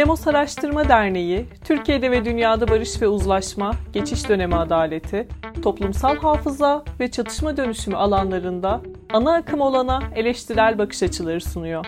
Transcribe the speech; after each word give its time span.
Demos 0.00 0.26
Araştırma 0.26 0.88
Derneği, 0.88 1.46
Türkiye'de 1.64 2.10
ve 2.10 2.24
dünyada 2.24 2.68
barış 2.68 3.02
ve 3.02 3.08
uzlaşma, 3.08 3.72
geçiş 3.92 4.28
dönemi 4.28 4.56
adaleti, 4.56 5.28
toplumsal 5.62 6.16
hafıza 6.16 6.84
ve 7.00 7.10
çatışma 7.10 7.56
dönüşümü 7.56 7.96
alanlarında 7.96 8.80
ana 9.12 9.34
akım 9.34 9.60
olana 9.60 10.02
eleştirel 10.14 10.78
bakış 10.78 11.02
açıları 11.02 11.40
sunuyor. 11.40 11.86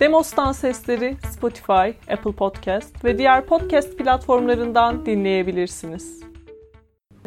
Demos'tan 0.00 0.52
sesleri 0.52 1.16
Spotify, 1.30 2.12
Apple 2.12 2.32
Podcast 2.32 3.04
ve 3.04 3.18
diğer 3.18 3.44
podcast 3.44 3.98
platformlarından 3.98 5.06
dinleyebilirsiniz. 5.06 6.22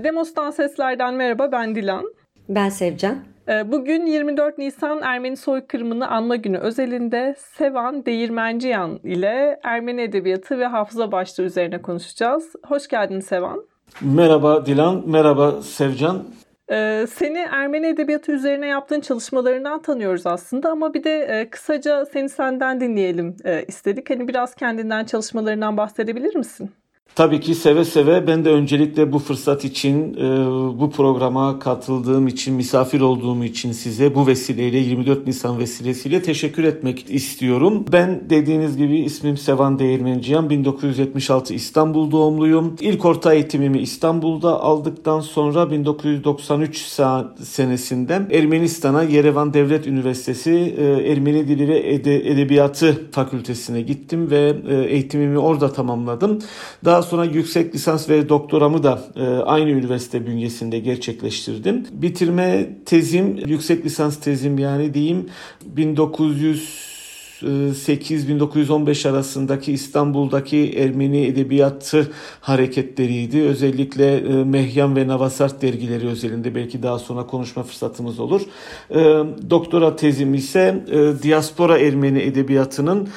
Demos'tan 0.04 0.52
seslerden 0.52 1.14
merhaba 1.14 1.52
ben 1.52 1.76
Dilan. 1.76 2.14
Ben 2.50 2.70
Sevcan. 2.70 3.29
Ee, 3.50 3.72
bugün 3.72 4.06
24 4.06 4.58
Nisan 4.58 5.02
Ermeni 5.02 5.38
soykırımını 5.38 6.08
anma 6.08 6.36
günü 6.36 6.58
özelinde 6.58 7.36
Sevan 7.38 8.06
Değirmenciyan 8.06 9.00
ile 9.04 9.60
Ermeni 9.64 10.02
edebiyatı 10.02 10.60
ve 10.60 10.66
hafıza 10.66 11.12
başlığı 11.12 11.44
üzerine 11.44 11.82
konuşacağız. 11.82 12.54
Hoş 12.68 12.88
geldin 12.88 13.20
Sevan. 13.20 13.66
Merhaba 14.02 14.66
Dilan, 14.66 15.04
merhaba 15.06 15.62
Sevcan. 15.62 16.24
Ee, 16.72 17.06
seni 17.14 17.38
Ermeni 17.38 17.88
edebiyatı 17.88 18.32
üzerine 18.32 18.68
yaptığın 18.68 19.02
çalışmalarından 19.02 19.82
tanıyoruz 19.82 20.28
aslında 20.28 20.72
ama 20.72 20.94
bir 20.94 21.04
de 21.04 21.20
e, 21.20 21.50
kısaca 21.50 22.06
seni 22.06 22.30
senden 22.30 22.82
dinleyelim 22.82 23.36
e, 23.46 23.64
istedik. 23.68 24.10
Hani 24.10 24.28
biraz 24.28 24.56
kendinden 24.56 25.06
çalışmalarından 25.06 25.78
bahsedebilir 25.78 26.36
misin? 26.36 26.72
Tabii 27.16 27.40
ki 27.40 27.56
seve 27.56 27.86
seve 27.86 28.28
ben 28.28 28.46
de 28.46 28.50
öncelikle 28.50 29.14
bu 29.14 29.20
fırsat 29.20 29.66
için 29.66 30.14
e, 30.14 30.20
bu 30.80 30.92
programa 30.92 31.60
katıldığım 31.60 32.28
için 32.28 32.54
misafir 32.54 33.02
olduğum 33.02 33.44
için 33.44 33.72
size 33.72 34.16
bu 34.16 34.28
vesileyle 34.28 34.78
24 34.78 35.28
Nisan 35.28 35.60
vesilesiyle 35.60 36.22
teşekkür 36.22 36.64
etmek 36.64 37.06
istiyorum. 37.10 37.86
Ben 37.92 38.30
dediğiniz 38.30 38.78
gibi 38.78 39.00
ismim 39.00 39.38
Sevan 39.38 39.80
Değirmenciyan 39.80 40.50
1976 40.50 41.54
İstanbul 41.54 42.12
doğumluyum. 42.12 42.76
İlk 42.82 43.06
orta 43.06 43.34
eğitimimi 43.34 43.80
İstanbul'da 43.80 44.62
aldıktan 44.62 45.20
sonra 45.20 45.72
1993 45.72 46.78
senesinde 47.44 48.28
Ermenistan'a 48.32 49.04
Yerevan 49.04 49.54
Devlet 49.54 49.88
Üniversitesi 49.88 50.76
e, 50.78 51.12
Ermeni 51.12 51.48
Dili 51.48 51.68
ve 51.68 51.94
Edebiyatı 52.32 53.12
Fakültesine 53.12 53.82
gittim 53.82 54.32
ve 54.32 54.56
e, 54.70 54.76
eğitimimi 54.76 55.38
orada 55.38 55.74
tamamladım. 55.74 56.40
Daha 56.86 56.99
sonra 57.02 57.26
yüksek 57.26 57.76
lisans 57.76 58.10
ve 58.10 58.30
doktoramı 58.30 58.84
da 58.84 59.02
e, 59.16 59.24
aynı 59.24 59.70
üniversite 59.70 60.28
bünyesinde 60.28 60.80
gerçekleştirdim. 60.80 61.86
Bitirme 61.92 62.70
tezim, 62.86 63.38
yüksek 63.48 63.86
lisans 63.86 64.20
tezim 64.20 64.60
yani 64.60 64.94
diyeyim 64.94 65.30
1900 65.66 66.89
1915 67.42 69.06
arasındaki 69.06 69.72
İstanbul'daki 69.74 70.74
Ermeni 70.78 71.26
edebiyatı 71.26 72.12
hareketleriydi. 72.42 73.42
Özellikle 73.42 74.18
e, 74.18 74.44
Mehyan 74.44 74.96
ve 74.96 75.08
Navasart 75.08 75.62
dergileri 75.62 76.08
özelinde 76.08 76.56
belki 76.56 76.84
daha 76.84 77.00
sonra 77.00 77.28
konuşma 77.28 77.64
fırsatımız 77.64 78.20
olur. 78.20 78.42
E, 78.90 78.96
doktora 79.50 79.96
tezim 79.96 80.34
ise 80.34 80.86
e, 80.92 81.24
diaspora 81.24 81.78
Ermeni 81.78 82.20
edebiyatının 82.20 83.10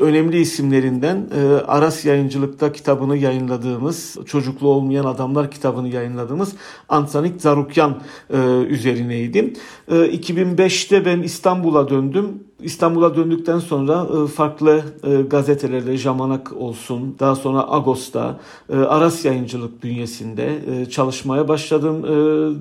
önemli 0.00 0.40
isimlerinden 0.40 1.28
e, 1.36 1.46
Aras 1.66 2.04
Yayıncılık'ta 2.04 2.72
kitabını 2.72 3.16
yayınladığımız, 3.16 4.16
Çocuklu 4.26 4.68
Olmayan 4.68 5.04
Adamlar 5.04 5.50
kitabını 5.50 5.88
yayınladığımız 5.88 6.52
Ansanik 6.88 7.40
Zarukyan 7.40 8.02
e, 8.30 8.36
üzerineydim. 8.68 9.52
E, 9.88 9.94
2005'te 9.94 11.04
ben 11.04 11.22
İstanbul'a 11.22 11.90
döndüm. 11.90 12.45
İstanbul'a 12.62 13.16
döndükten 13.16 13.58
sonra 13.58 14.06
e, 14.24 14.26
farklı 14.26 14.82
e, 15.04 15.22
gazetelerde 15.22 15.96
Jamanak 15.96 16.52
olsun, 16.52 17.16
daha 17.18 17.34
sonra 17.34 17.72
Agos'ta, 17.72 18.40
e, 18.72 18.76
Aras 18.76 19.24
Yayıncılık 19.24 19.82
bünyesinde 19.82 20.56
çalışmaya 20.90 21.48
başladım. 21.48 22.02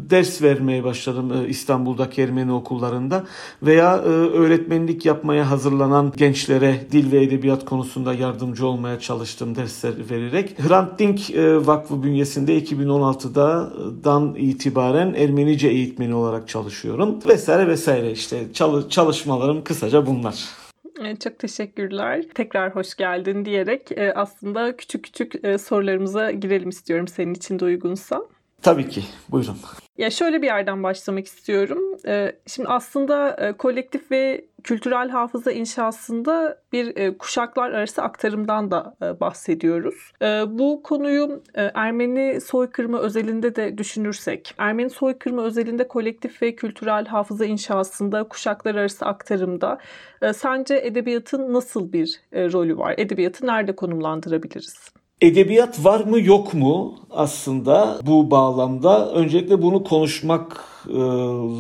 Ders 0.10 0.42
vermeye 0.42 0.84
başladım 0.84 1.34
İstanbul'daki 1.48 2.22
Ermeni 2.22 2.52
okullarında 2.52 3.24
veya 3.64 3.98
öğretmenlik 4.00 5.06
yapmaya 5.06 5.52
hazırlanan 5.52 6.14
gençlere 6.18 6.88
dil 6.92 7.12
ve 7.12 7.24
edebiyat 7.24 7.66
konusunda 7.66 8.14
yardımcı 8.14 8.68
olmaya 8.68 9.00
çalıştım 9.00 9.56
dersler 9.56 9.94
vererek. 10.12 10.60
Hrant 10.60 11.00
Dink 11.00 11.20
Vakfı 11.68 12.04
bünyesinde 12.04 12.60
2016'dan 12.60 14.36
itibaren 14.36 15.14
Ermenice 15.14 15.68
eğitmeni 15.68 16.16
olarak 16.16 16.48
çalışıyorum. 16.48 17.16
Vesaire 17.28 17.68
vesaire 17.68 18.12
işte 18.12 18.44
çalışmalarım 18.90 19.64
kısa 19.64 19.85
kısaca 19.86 20.06
bunlar. 20.06 20.50
Çok 21.24 21.40
teşekkürler. 21.40 22.26
Tekrar 22.36 22.76
hoş 22.76 22.96
geldin 22.96 23.46
diyerek 23.46 23.92
e, 23.92 24.14
aslında 24.14 24.78
küçük 24.78 25.04
küçük 25.04 25.46
e, 25.46 25.58
sorularımıza 25.58 26.32
girelim 26.32 26.70
istiyorum 26.70 27.08
senin 27.08 27.34
için 27.34 27.60
de 27.60 27.66
uygunsa. 27.66 28.22
Tabii 28.62 28.90
ki. 28.90 29.04
Buyurun. 29.30 29.58
Ya 29.98 30.10
şöyle 30.10 30.42
bir 30.42 30.48
yerden 30.48 30.84
başlamak 30.84 31.26
istiyorum. 31.26 31.80
E, 32.08 32.32
şimdi 32.48 32.70
aslında 32.70 33.54
kolektif 33.58 34.12
ve 34.12 34.46
kültürel 34.66 35.10
hafıza 35.10 35.52
inşasında 35.52 36.62
bir 36.72 36.98
e, 36.98 37.18
kuşaklar 37.18 37.72
arası 37.72 38.02
aktarımdan 38.02 38.72
da 38.72 38.96
e, 39.02 39.20
bahsediyoruz. 39.20 40.12
E, 40.22 40.26
bu 40.48 40.84
konuyu 40.84 41.44
e, 41.54 41.72
Ermeni 41.74 42.42
soykırımı 42.42 43.00
özelinde 43.00 43.56
de 43.56 43.78
düşünürsek, 43.78 44.56
Ermeni 44.58 44.90
soykırımı 44.90 45.42
özelinde 45.42 45.88
kolektif 45.88 46.42
ve 46.42 46.56
kültürel 46.56 47.06
hafıza 47.06 47.46
inşasında 47.46 48.24
kuşaklar 48.24 48.76
arası 48.76 49.06
aktarımda 49.06 49.78
e, 50.22 50.34
sence 50.34 50.76
edebiyatın 50.76 51.54
nasıl 51.54 51.94
bir 51.94 52.22
e, 52.32 52.52
rolü 52.52 52.78
var? 52.78 52.96
Edebiyatı 52.98 53.48
nerede 53.48 53.76
konumlandırabiliriz? 53.76 54.96
Edebiyat 55.22 55.86
var 55.86 56.00
mı 56.00 56.20
yok 56.20 56.54
mu 56.54 56.96
aslında 57.12 58.00
bu 58.04 58.32
bağlamda? 58.32 59.12
Öncelikle 59.14 59.62
bunu 59.62 59.84
konuşmak 59.84 60.66
e, 60.90 60.98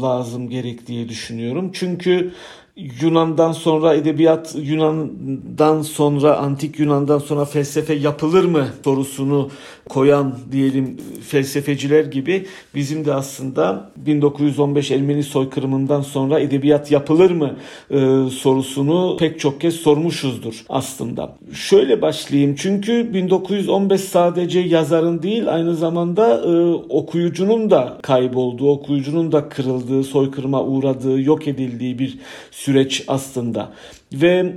lazım 0.02 0.50
gerek 0.50 0.88
diye 0.88 1.10
düşünüyorum. 1.10 1.72
Çünkü 1.74 2.34
Yunan'dan 2.75 3.52
sonra 3.52 3.94
edebiyat, 3.94 4.56
Yunan'dan 4.62 5.81
sonra 5.81 6.38
antik 6.38 6.80
Yunan'dan 6.80 7.19
sonra 7.19 7.46
felsefe 7.46 7.94
yapılır 7.94 8.44
mı 8.44 8.68
sorusunu 8.84 9.50
koyan 9.90 10.36
diyelim 10.52 10.97
felsefeciler 11.28 12.06
gibi 12.06 12.46
bizim 12.75 13.06
de 13.06 13.13
aslında 13.13 13.91
1915 13.96 14.91
Ermeni 14.91 15.24
soykırımından 15.24 16.02
sonra 16.02 16.40
edebiyat 16.40 16.91
yapılır 16.91 17.31
mı 17.31 17.56
e, 17.91 18.30
sorusunu 18.30 19.18
pek 19.19 19.40
çok 19.40 19.62
kez 19.62 19.75
sormuşuzdur 19.75 20.66
aslında. 20.69 21.38
Şöyle 21.53 22.02
başlayayım 22.02 22.56
çünkü 22.56 23.13
1915 23.13 24.02
sadece 24.02 24.59
yazarın 24.59 25.22
değil 25.22 25.53
aynı 25.53 25.75
zamanda 25.75 26.42
e, 26.42 26.74
okuyucunun 26.90 27.69
da 27.69 27.97
kaybolduğu, 28.02 28.72
okuyucunun 28.72 29.31
da 29.31 29.50
kırıldığı, 29.50 30.03
soykırıma 30.03 30.63
uğradığı, 30.63 31.22
yok 31.22 31.47
edildiği 31.47 32.00
bir 32.00 32.18
süreç 32.66 33.03
aslında. 33.08 33.72
Ve 34.14 34.53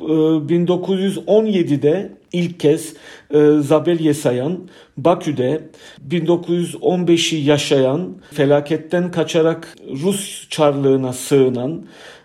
e, 0.00 0.02
1917'de 0.02 2.12
ilk 2.32 2.60
kez 2.60 2.94
e, 3.34 3.50
Zabel 3.60 4.00
Yesayan 4.00 4.58
Bakü'de 4.96 5.60
1915'i 6.08 7.38
yaşayan, 7.38 8.16
felaketten 8.32 9.10
kaçarak 9.10 9.76
Rus 10.02 10.48
çarlığına 10.48 11.12
sığınan 11.12 11.84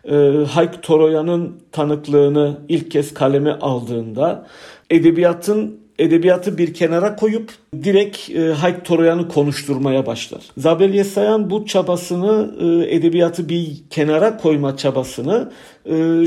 e, 0.10 0.16
Hayk 0.50 0.84
Toroyan'ın 0.84 1.62
tanıklığını 1.72 2.58
ilk 2.70 2.92
kez 2.92 3.14
kaleme 3.14 3.52
aldığında 3.52 4.48
edebiyatın 4.90 5.85
edebiyatı 6.00 6.58
bir 6.58 6.74
kenara 6.74 7.16
koyup 7.16 7.52
direkt 7.84 8.30
e, 8.30 8.54
Hayk 8.54 8.86
Toroyan'ı 8.86 9.28
konuşturmaya 9.28 10.06
başlar. 10.06 10.42
Zabel 10.58 10.94
Yesayan 10.94 11.50
bu 11.50 11.66
çabasını 11.66 12.56
e, 12.60 12.96
edebiyatı 12.96 13.50
bir 13.50 13.84
kenara 13.90 14.38
koyma 14.38 14.78
çabasını 14.78 15.52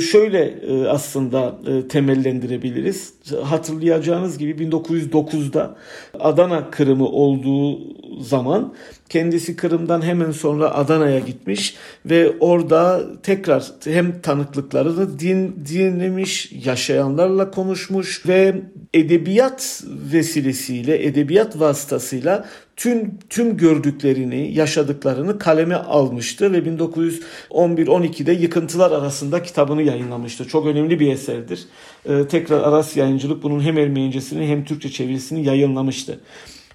şöyle 0.00 0.44
e, 0.44 0.86
aslında 0.86 1.58
e, 1.66 1.88
temellendirebiliriz. 1.88 3.14
Hatırlayacağınız 3.44 4.38
gibi 4.38 4.64
1909'da 4.64 5.76
Adana 6.20 6.70
Kırımı 6.70 7.06
olduğu 7.06 7.78
zaman 8.20 8.74
kendisi 9.08 9.56
Kırım'dan 9.56 10.02
hemen 10.02 10.30
sonra 10.30 10.74
Adana'ya 10.74 11.18
gitmiş 11.18 11.76
ve 12.06 12.32
orada 12.40 13.02
tekrar 13.22 13.64
hem 13.84 14.20
tanıklıklarını 14.20 15.18
din, 15.18 15.64
dinlemiş, 15.68 16.52
yaşayanlarla 16.64 17.50
konuşmuş 17.50 18.26
ve 18.26 18.62
edebiyat 18.94 19.84
vesilesiyle, 20.12 21.06
edebiyat 21.06 21.60
vasıtasıyla 21.60 22.44
tüm 22.78 23.18
tüm 23.30 23.56
gördüklerini, 23.56 24.54
yaşadıklarını 24.54 25.38
kaleme 25.38 25.74
almıştı 25.74 26.52
ve 26.52 26.58
1911-12'de 26.58 28.32
Yıkıntılar 28.32 28.90
Arasında 28.90 29.42
kitabını 29.42 29.82
yayınlamıştı. 29.82 30.48
Çok 30.48 30.66
önemli 30.66 31.00
bir 31.00 31.12
eserdir. 31.12 31.64
Ee, 32.08 32.28
tekrar 32.28 32.60
Aras 32.60 32.96
Yayıncılık 32.96 33.42
bunun 33.42 33.60
hem 33.60 33.78
Ermenicesini 33.78 34.46
hem 34.46 34.64
Türkçe 34.64 34.90
çevirisini 34.90 35.44
yayınlamıştı. 35.44 36.20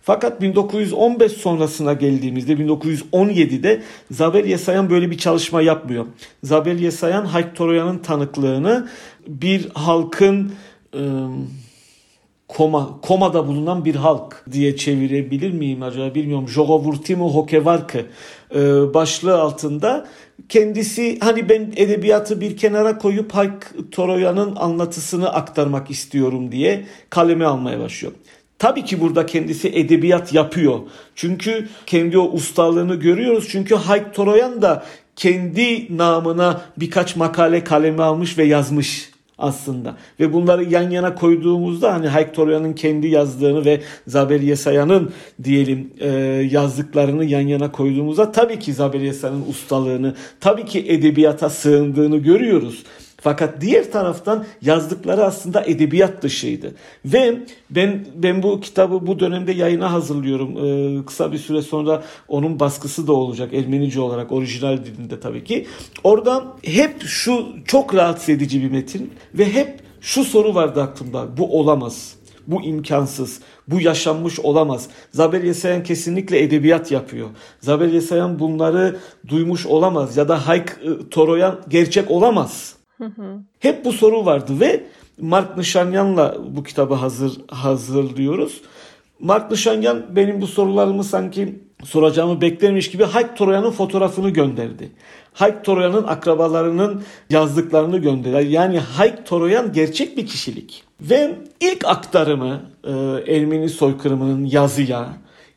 Fakat 0.02 0.42
1915 0.42 1.32
sonrasına 1.32 1.94
geldiğimizde 1.94 2.54
1917'de 2.54 3.82
Zabel 4.12 4.46
Yesayan 4.46 4.90
böyle 4.90 5.12
bir 5.12 5.18
çalışma 5.18 5.62
yapmıyor. 5.62 6.06
Zabel 6.44 6.80
Yesayan 6.80 7.26
Hayk 7.26 7.56
Toroyan'ın 7.56 7.98
tanıklığını 7.98 8.88
bir 9.28 9.70
halkın 9.74 10.52
ıı, 10.96 11.30
koma, 12.58 13.00
komada 13.02 13.48
bulunan 13.48 13.86
bir 13.86 13.96
halk 13.96 14.46
diye 14.52 14.76
çevirebilir 14.76 15.52
miyim 15.52 15.84
acaba 15.84 16.16
bilmiyorum. 16.16 16.48
Jogovurtimo 16.48 17.34
hokevarkı 17.34 18.06
e, 18.56 18.60
başlığı 18.94 19.42
altında 19.42 20.08
kendisi 20.50 21.20
hani 21.20 21.50
ben 21.50 21.74
edebiyatı 21.76 22.42
bir 22.42 22.58
kenara 22.58 22.98
koyup 22.98 23.32
Hayk 23.32 23.92
Toroyan'ın 23.92 24.56
anlatısını 24.56 25.34
aktarmak 25.34 25.92
istiyorum 25.92 26.52
diye 26.52 26.86
kaleme 27.10 27.46
almaya 27.46 27.80
başlıyor. 27.80 28.14
Tabii 28.60 28.86
ki 28.86 29.02
burada 29.02 29.26
kendisi 29.26 29.70
edebiyat 29.70 30.34
yapıyor. 30.34 30.80
Çünkü 31.16 31.70
kendi 31.86 32.18
o 32.18 32.32
ustalığını 32.32 32.96
görüyoruz. 32.96 33.48
Çünkü 33.52 33.76
Hayk 33.76 34.14
Toroyan 34.14 34.62
da 34.62 34.84
kendi 35.16 35.98
namına 35.98 36.62
birkaç 36.78 37.16
makale 37.16 37.64
kaleme 37.64 38.04
almış 38.04 38.38
ve 38.38 38.44
yazmış 38.44 39.13
aslında. 39.38 39.98
Ve 40.20 40.34
bunları 40.34 40.64
yan 40.64 40.90
yana 40.90 41.16
koyduğumuzda 41.16 41.94
hani 41.94 42.08
Hayk 42.08 42.34
Toroyan'ın 42.34 42.74
kendi 42.74 43.08
yazdığını 43.08 43.66
ve 43.66 43.82
Zabel 44.08 44.42
Yesaya'nın 44.42 45.12
diyelim 45.44 45.90
e, 46.00 46.10
yazdıklarını 46.52 47.26
yan 47.26 47.48
yana 47.48 47.72
koyduğumuzda 47.72 48.32
tabii 48.32 48.60
ki 48.60 48.74
Zabel 48.74 49.02
Yesaya'nın 49.02 49.46
ustalığını, 49.50 50.16
tabii 50.40 50.66
ki 50.66 50.86
edebiyata 50.88 51.50
sığındığını 51.50 52.18
görüyoruz. 52.18 52.84
Fakat 53.24 53.62
diğer 53.62 53.92
taraftan 53.92 54.46
yazdıkları 54.62 55.26
aslında 55.26 55.64
edebiyat 55.64 56.24
dışıydı. 56.24 56.76
Ve 57.06 57.40
ben 57.70 58.06
ben 58.16 58.44
bu 58.44 58.60
kitabı 58.60 59.08
bu 59.08 59.20
dönemde 59.20 59.52
yayına 59.52 59.92
hazırlıyorum. 59.92 60.58
Ee, 60.58 61.06
kısa 61.06 61.32
bir 61.32 61.38
süre 61.38 61.62
sonra 61.62 62.04
onun 62.28 62.60
baskısı 62.60 63.08
da 63.08 63.14
olacak 63.14 63.54
Ermenice 63.54 64.00
olarak 64.02 64.32
orijinal 64.32 64.78
dilinde 64.78 65.20
tabii 65.20 65.44
ki. 65.44 65.68
Orada 66.04 66.46
hep 66.64 67.02
şu 67.02 67.46
çok 67.66 67.96
rahatsız 67.96 68.30
edici 68.30 68.64
bir 68.64 68.72
metin 68.72 69.14
ve 69.34 69.54
hep 69.54 69.80
şu 70.02 70.24
soru 70.24 70.56
vardı 70.56 70.82
aklımda. 70.82 71.38
Bu 71.38 71.60
olamaz. 71.60 72.16
Bu 72.48 72.62
imkansız. 72.62 73.40
Bu 73.68 73.82
yaşanmış 73.82 74.40
olamaz. 74.40 74.88
Zabel 75.12 75.44
Yesayan 75.44 75.84
kesinlikle 75.84 76.44
edebiyat 76.44 76.92
yapıyor. 76.92 77.30
Zabel 77.60 77.94
Yesayan 77.94 78.40
bunları 78.40 78.98
duymuş 79.28 79.66
olamaz 79.66 80.18
ya 80.18 80.28
da 80.28 80.48
Hayk 80.48 80.80
ıı, 80.86 81.10
Toroyan 81.10 81.60
gerçek 81.70 82.12
olamaz. 82.12 82.83
Hep 83.60 83.86
bu 83.86 83.94
soru 83.94 84.26
vardı 84.26 84.60
ve 84.60 84.84
Mark 85.22 85.58
Nişanyan'la 85.58 86.38
bu 86.50 86.64
kitabı 86.64 86.94
hazır 86.94 87.32
hazırlıyoruz. 87.48 88.62
Mark 89.20 89.52
Nişanyan 89.52 90.16
benim 90.16 90.42
bu 90.42 90.48
sorularımı 90.48 91.04
sanki 91.04 91.60
soracağımı 91.84 92.42
beklemiş 92.42 92.92
gibi 92.92 93.04
Hayk 93.04 93.38
Toroyan'ın 93.38 93.72
fotoğrafını 93.72 94.30
gönderdi. 94.30 94.92
Hayk 95.34 95.66
Toroyan'ın 95.66 96.04
akrabalarının 96.04 97.04
yazdıklarını 97.30 97.98
gönderdi. 97.98 98.52
Yani 98.52 98.80
Hayk 98.80 99.26
Toroyan 99.26 99.74
gerçek 99.74 100.18
bir 100.18 100.28
kişilik. 100.28 100.84
Ve 101.02 101.36
ilk 101.60 101.86
aktarımı 101.86 102.62
e, 102.84 102.92
Ermeni 103.36 103.70
soykırımının 103.70 104.46
yazıya, 104.46 105.10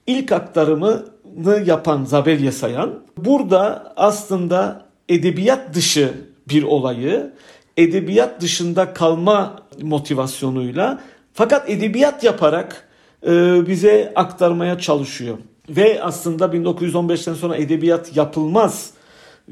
ilk 0.06 0.32
aktarımını 0.32 1.62
yapan 1.66 2.04
Zabel 2.04 2.52
Sayan 2.52 3.02
burada 3.16 3.92
aslında 3.96 4.86
edebiyat 5.08 5.74
dışı 5.74 6.14
bir 6.48 6.62
olayı 6.62 7.32
edebiyat 7.76 8.40
dışında 8.40 8.94
kalma 8.94 9.56
motivasyonuyla 9.82 11.00
fakat 11.34 11.70
edebiyat 11.70 12.24
yaparak 12.24 12.88
e, 13.26 13.66
bize 13.66 14.12
aktarmaya 14.14 14.78
çalışıyor. 14.78 15.38
Ve 15.68 16.02
aslında 16.02 16.44
1915'ten 16.44 17.34
sonra 17.34 17.56
edebiyat 17.56 18.16
yapılmaz 18.16 18.90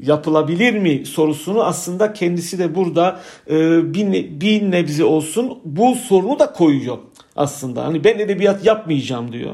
yapılabilir 0.01 0.73
mi 0.73 1.05
sorusunu 1.05 1.63
aslında 1.63 2.13
kendisi 2.13 2.59
de 2.59 2.75
burada 2.75 3.19
e, 3.49 3.93
bir, 3.93 4.41
bir 4.41 4.71
nebze 4.71 5.03
olsun 5.03 5.59
bu 5.65 5.95
sorunu 5.95 6.39
da 6.39 6.53
koyuyor 6.53 6.97
aslında. 7.35 7.85
Hani 7.85 8.03
ben 8.03 8.19
edebiyat 8.19 8.65
yapmayacağım 8.65 9.31
diyor. 9.31 9.53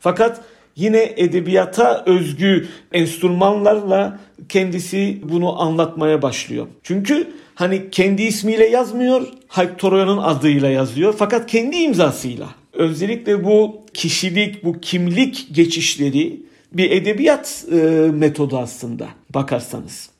Fakat 0.00 0.40
yine 0.76 1.12
edebiyata 1.16 2.02
özgü 2.06 2.68
enstrümanlarla 2.92 4.18
kendisi 4.48 5.20
bunu 5.22 5.60
anlatmaya 5.60 6.22
başlıyor. 6.22 6.66
Çünkü 6.82 7.32
hani 7.54 7.90
kendi 7.90 8.22
ismiyle 8.22 8.68
yazmıyor, 8.68 9.22
Hayk 9.48 9.78
Toroyan'ın 9.78 10.18
adıyla 10.18 10.68
yazıyor 10.68 11.14
fakat 11.18 11.46
kendi 11.46 11.76
imzasıyla. 11.76 12.48
Özellikle 12.72 13.44
bu 13.44 13.82
kişilik, 13.94 14.64
bu 14.64 14.80
kimlik 14.80 15.48
geçişleri 15.52 16.40
bir 16.72 16.90
edebiyat 16.90 17.64
e, 17.72 17.76
metodu 18.12 18.58
aslında 18.58 19.08
bakarsanız. 19.30 20.12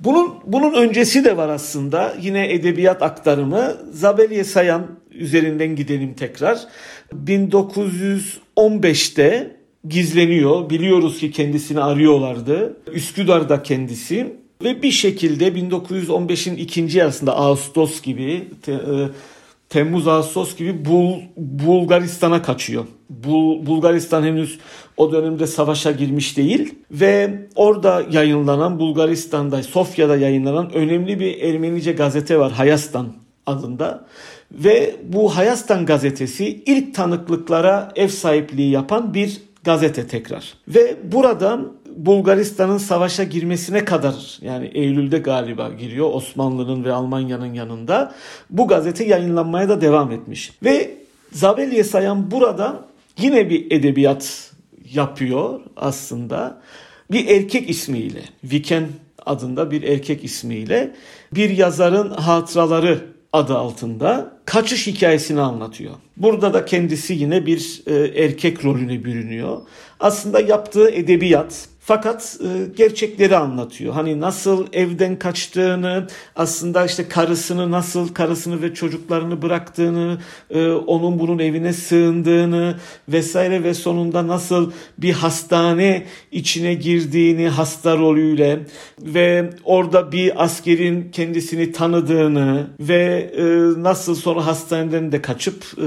Bunun 0.00 0.34
bunun 0.46 0.74
öncesi 0.74 1.24
de 1.24 1.36
var 1.36 1.48
aslında. 1.48 2.14
Yine 2.20 2.52
edebiyat 2.52 3.02
aktarımı. 3.02 3.76
Zabel 3.92 4.44
Sayan 4.44 4.86
üzerinden 5.10 5.76
gidelim 5.76 6.14
tekrar. 6.14 6.58
1915'te 7.26 9.57
gizleniyor. 9.88 10.70
Biliyoruz 10.70 11.18
ki 11.18 11.30
kendisini 11.30 11.80
arıyorlardı. 11.80 12.76
Üsküdar'da 12.92 13.62
kendisi 13.62 14.36
ve 14.64 14.82
bir 14.82 14.90
şekilde 14.90 15.48
1915'in 15.48 16.56
ikinci 16.56 16.98
yarısında 16.98 17.36
Ağustos 17.36 18.02
gibi 18.02 18.48
te, 18.62 18.72
e, 18.72 19.08
Temmuz 19.68 20.08
Ağustos 20.08 20.56
gibi 20.56 20.84
Bul, 20.84 21.14
Bulgaristan'a 21.36 22.42
kaçıyor. 22.42 22.84
Bul, 23.10 23.66
Bulgaristan 23.66 24.22
henüz 24.22 24.58
o 24.96 25.12
dönemde 25.12 25.46
savaşa 25.46 25.90
girmiş 25.90 26.36
değil 26.36 26.74
ve 26.90 27.38
orada 27.54 28.04
yayınlanan 28.10 28.78
Bulgaristan'da 28.78 29.62
Sofya'da 29.62 30.16
yayınlanan 30.16 30.72
önemli 30.74 31.20
bir 31.20 31.40
Ermenice 31.40 31.92
gazete 31.92 32.38
var 32.38 32.52
Hayastan 32.52 33.12
adında. 33.46 34.06
Ve 34.52 34.96
bu 35.04 35.36
Hayastan 35.36 35.86
gazetesi 35.86 36.62
ilk 36.66 36.94
tanıklıklara 36.94 37.92
ev 37.96 38.08
sahipliği 38.08 38.70
yapan 38.70 39.14
bir 39.14 39.42
gazete 39.68 40.06
tekrar. 40.06 40.54
Ve 40.68 40.96
buradan 41.12 41.72
Bulgaristan'ın 41.96 42.78
savaşa 42.78 43.24
girmesine 43.24 43.84
kadar 43.84 44.38
yani 44.42 44.66
Eylül'de 44.66 45.18
galiba 45.18 45.70
giriyor 45.70 46.10
Osmanlı'nın 46.12 46.84
ve 46.84 46.92
Almanya'nın 46.92 47.54
yanında. 47.54 48.14
Bu 48.50 48.68
gazete 48.68 49.04
yayınlanmaya 49.04 49.68
da 49.68 49.80
devam 49.80 50.12
etmiş. 50.12 50.52
Ve 50.64 50.96
Zabel 51.32 51.84
Sayan 51.84 52.30
burada 52.30 52.84
yine 53.18 53.50
bir 53.50 53.70
edebiyat 53.70 54.52
yapıyor 54.92 55.60
aslında. 55.76 56.60
Bir 57.12 57.28
erkek 57.28 57.70
ismiyle, 57.70 58.22
Viken 58.44 58.88
adında 59.26 59.70
bir 59.70 59.82
erkek 59.82 60.24
ismiyle 60.24 60.94
bir 61.32 61.50
yazarın 61.50 62.10
hatıraları 62.10 63.00
adı 63.32 63.58
altında 63.58 64.32
kaçış 64.44 64.86
hikayesini 64.86 65.40
anlatıyor. 65.40 65.94
Burada 66.16 66.54
da 66.54 66.64
kendisi 66.64 67.14
yine 67.14 67.46
bir 67.46 67.82
e, 67.86 67.94
erkek 68.24 68.64
rolüne 68.64 69.04
bürünüyor. 69.04 69.60
Aslında 70.00 70.40
yaptığı 70.40 70.90
edebiyat 70.90 71.68
fakat 71.88 72.38
e, 72.40 72.48
gerçekleri 72.76 73.36
anlatıyor. 73.36 73.94
Hani 73.94 74.20
nasıl 74.20 74.66
evden 74.72 75.18
kaçtığını, 75.18 76.06
aslında 76.36 76.84
işte 76.84 77.08
karısını 77.08 77.70
nasıl 77.70 78.08
karısını 78.08 78.62
ve 78.62 78.74
çocuklarını 78.74 79.42
bıraktığını, 79.42 80.18
e, 80.50 80.70
onun 80.70 81.18
bunun 81.18 81.38
evine 81.38 81.72
sığındığını 81.72 82.74
vesaire 83.08 83.64
ve 83.64 83.74
sonunda 83.74 84.26
nasıl 84.26 84.72
bir 84.98 85.12
hastane 85.12 86.06
içine 86.32 86.74
girdiğini 86.74 87.48
hasta 87.48 87.96
rolüyle 87.96 88.60
ve 89.02 89.50
orada 89.64 90.12
bir 90.12 90.44
askerin 90.44 91.10
kendisini 91.10 91.72
tanıdığını 91.72 92.66
ve 92.80 93.32
e, 93.36 93.44
nasıl 93.82 94.14
sonra 94.14 94.46
hastaneden 94.46 95.12
de 95.12 95.22
kaçıp 95.22 95.64
e, 95.78 95.86